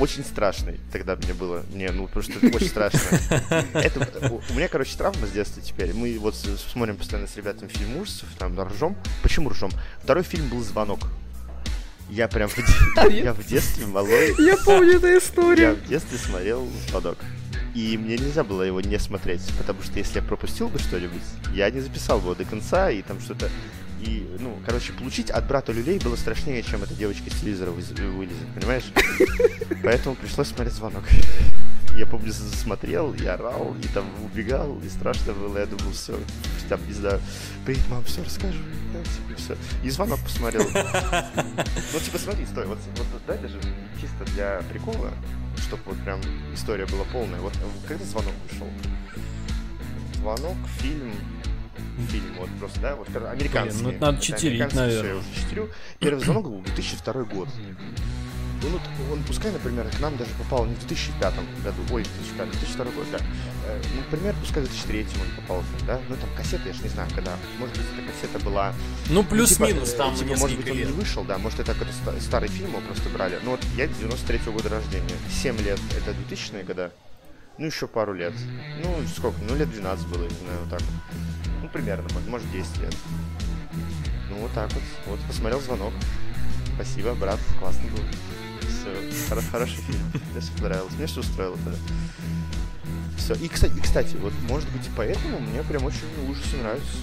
[0.00, 1.62] Очень страшный тогда мне было.
[1.72, 2.98] Не, ну просто это очень страшно.
[3.74, 5.94] Это, у, меня, короче, травма с детства теперь.
[5.94, 8.96] Мы вот смотрим постоянно с ребятами фильм ужасов, там ржем.
[9.22, 9.70] Почему ржем?
[10.02, 10.98] Второй фильм был «Звонок».
[12.10, 12.56] Я прям в,
[13.08, 15.76] де- я в детстве малой Я помню эту я историю.
[15.76, 17.18] в детстве смотрел «Звонок».
[17.74, 21.22] И мне нельзя было его не смотреть, потому что если я пропустил бы что-нибудь,
[21.54, 23.50] я не записал бы его до конца, и там что-то...
[24.00, 28.46] И, ну, короче, получить от брата люлей было страшнее, чем эта девочка с телевизора вылезет,
[28.54, 28.84] понимаешь?
[29.82, 31.02] Поэтому пришлось смотреть «Звонок».
[31.96, 36.18] Я помню, смотрел, я орал, и там убегал, и страшно было, я думал, все,
[36.68, 37.20] там, не знаю,
[37.64, 38.58] приедет мама, все расскажу,
[39.48, 40.62] типа, и «Звонок» посмотрел.
[40.64, 43.60] Ну, типа, смотри, стой, вот, вот дай даже
[44.00, 45.10] чисто для прикола,
[45.56, 46.20] чтобы вот прям
[46.52, 47.40] история была полная.
[47.40, 48.66] Вот э, когда звонок вышел?
[50.14, 51.12] Звонок, фильм
[52.08, 53.84] фильм, вот просто, да, вот американский.
[53.84, 55.12] Блин, ну надо читерить, наверное.
[55.12, 55.70] Я уже читерю.
[55.98, 57.48] Первый звонок был 2002 год.
[58.64, 58.80] Ну, вот
[59.12, 62.84] он, пускай, например, к нам даже попал не в 2005 году, ой, в 2005, 2002
[62.86, 63.18] год, да.
[63.66, 66.00] Э, ну, например, пускай в 2003 он попал, да.
[66.08, 67.36] Ну, там кассета, я же не знаю, когда.
[67.58, 68.72] Может быть, эта кассета была...
[69.10, 70.86] Ну, плюс-минус типа, там типа, несколько Может быть, он лет.
[70.88, 73.38] не вышел, да, может, это какой-то старый фильм, его просто брали.
[73.42, 76.90] Ну, вот я 93 -го года рождения, 7 лет, это 2000-е года.
[77.58, 78.32] Ну, еще пару лет.
[78.82, 79.36] Ну, сколько?
[79.46, 81.18] Ну, лет 12 было, не знаю, вот так вот.
[81.62, 82.96] Ну, примерно, может, 10 лет.
[84.30, 84.82] Ну, вот так вот.
[85.06, 85.92] Вот, посмотрел звонок.
[86.74, 88.00] Спасибо, брат, классно был.
[89.28, 90.00] Хоро- хороший фильм.
[90.12, 90.92] Мне понравилось.
[90.94, 91.78] Мне все устроило тогда.
[93.16, 93.34] Все.
[93.34, 96.98] И, кстати, кстати, вот, может быть, поэтому мне прям очень ужасы нравится.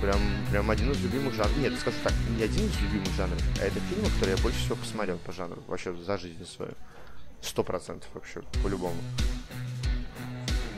[0.00, 0.18] Прям,
[0.50, 1.56] прям один из любимых жанров.
[1.58, 4.74] Нет, скажу так, не один из любимых жанров, а это фильмы, которые я больше всего
[4.76, 5.62] посмотрел по жанру.
[5.68, 6.72] Вообще за жизнь свою.
[7.40, 8.96] Сто процентов вообще, по-любому.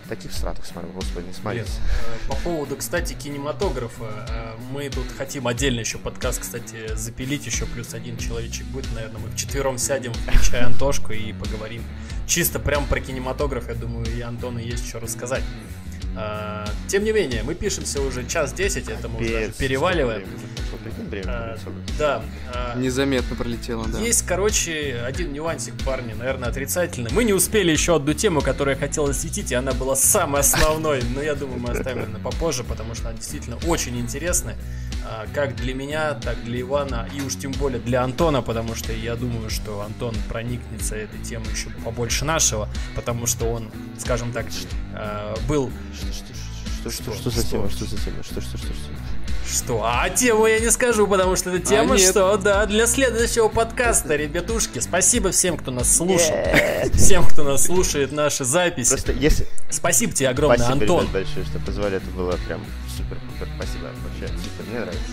[0.09, 1.67] Таких сраток смотрел, господи, не смотрите.
[1.67, 7.65] э, по поводу, кстати, кинематографа, э, мы тут хотим отдельно еще подкаст, кстати, запилить, еще
[7.67, 11.83] плюс один человечек будет, наверное, мы вчетвером сядем, включая Антошку и поговорим
[12.27, 15.43] чисто прям про кинематограф, я думаю, и Антону есть что рассказать.
[16.17, 20.25] Э, Тем не менее, мы пишемся уже час десять, это мы уже переваливаем.
[21.11, 21.83] время пролетело.
[21.99, 22.23] Да,
[22.53, 23.99] э, Незаметно пролетело, да.
[24.01, 27.11] Есть, короче, один нюансик, парни, наверное, отрицательный.
[27.13, 31.03] Мы не успели еще одну тему, которую я хотел осветить, и она была самой основной,
[31.15, 34.57] но я думаю, мы оставим это попозже, потому что она действительно очень интересная,
[35.04, 38.93] а, как для меня, так для Ивана, и уж тем более для Антона, потому что
[38.93, 44.47] я думаю, что Антон проникнется этой темой еще побольше нашего, потому что он, скажем так,
[44.95, 45.71] э, был...
[45.95, 46.35] Что, что,
[46.85, 47.15] что, что, Что?
[47.15, 47.71] что за тема?
[47.71, 48.23] Что за тема?
[48.23, 48.91] Что, что, что, что?
[49.51, 49.83] Что?
[49.85, 52.11] А тему я не скажу, потому что это тема, нет.
[52.11, 54.81] что, да, для следующего подкаста, ребятушки.
[54.81, 56.35] Спасибо всем, кто нас слушал.
[56.95, 58.91] Всем, кто нас слушает наши записи.
[58.91, 59.47] Просто если...
[59.71, 61.01] Спасибо тебе огромное, Спасибо, Антон.
[61.01, 61.97] ребят, большое, что позвали.
[61.97, 62.61] Это было прям
[62.97, 63.91] супер супер Спасибо.
[64.03, 64.65] Вообще супер.
[64.71, 65.13] Мне нравится.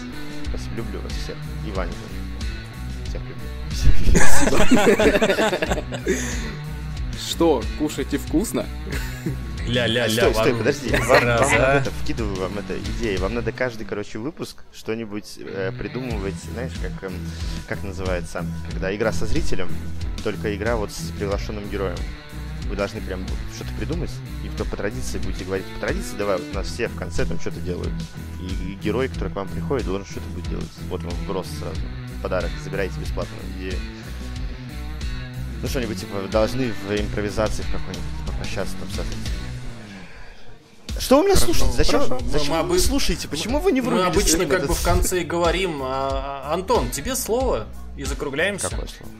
[0.49, 0.75] Спасибо.
[0.75, 1.35] Люблю вас всех.
[1.67, 2.15] И Ваню тоже.
[3.09, 3.45] Всех люблю.
[7.17, 8.65] Что, кушайте вкусно?
[9.67, 10.89] Ля-ля-ля, Стой, стой, подожди.
[10.89, 11.79] Вам, вам надо а.
[11.79, 13.19] это, вкидываю вам это идея.
[13.19, 17.13] Вам надо каждый, короче, выпуск что-нибудь э, придумывать, знаешь, как, эм,
[17.67, 19.69] как называется, когда игра со зрителем,
[20.23, 21.97] только игра вот с приглашенным героем.
[22.71, 24.09] Вы должны прям что-то придумать,
[24.45, 25.65] и кто по традиции будете говорить.
[25.73, 27.91] По традиции, давай, вот у нас все в конце там что-то делают.
[28.39, 30.69] И, и герой, который к вам приходит, должен что-то будет делать.
[30.87, 31.81] Вот вам вброс сразу.
[32.23, 33.35] Подарок, забирайте бесплатно.
[33.59, 33.73] И...
[35.61, 39.17] Ну что-нибудь, типа, должны в импровизации в какой-нибудь попрощаться там с этой
[40.99, 41.73] что вы меня слушаете?
[41.75, 42.25] Зачем, Хорошо.
[42.31, 43.27] зачем Мы вы обы- слушаете?
[43.27, 44.11] Почему вы не Мы врубились?
[44.15, 45.81] обычно как Это бы в конце и говорим.
[45.83, 47.65] а, а, Антон, тебе слово
[47.97, 48.69] и закругляемся.
[48.69, 49.11] Какое слово?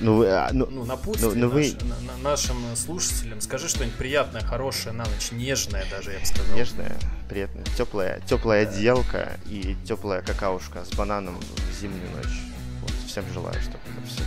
[0.00, 3.40] Ну, вы, а, ну, Ну, напутствие Ну, ну вы- наш- на- на- нашим слушателям.
[3.40, 6.56] Скажи что-нибудь приятное, хорошее на ночь, нежное даже, я бы сказал.
[6.56, 6.96] нежная,
[7.28, 12.40] приятная, теплая, теплая одеялка и теплая какаушка с бананом в зимнюю ночь.
[12.82, 14.22] Вот, всем желаю, чтобы это все.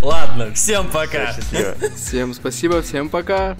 [0.02, 1.34] Ладно, всем пока.
[1.96, 3.56] Всем спасибо, всем пока.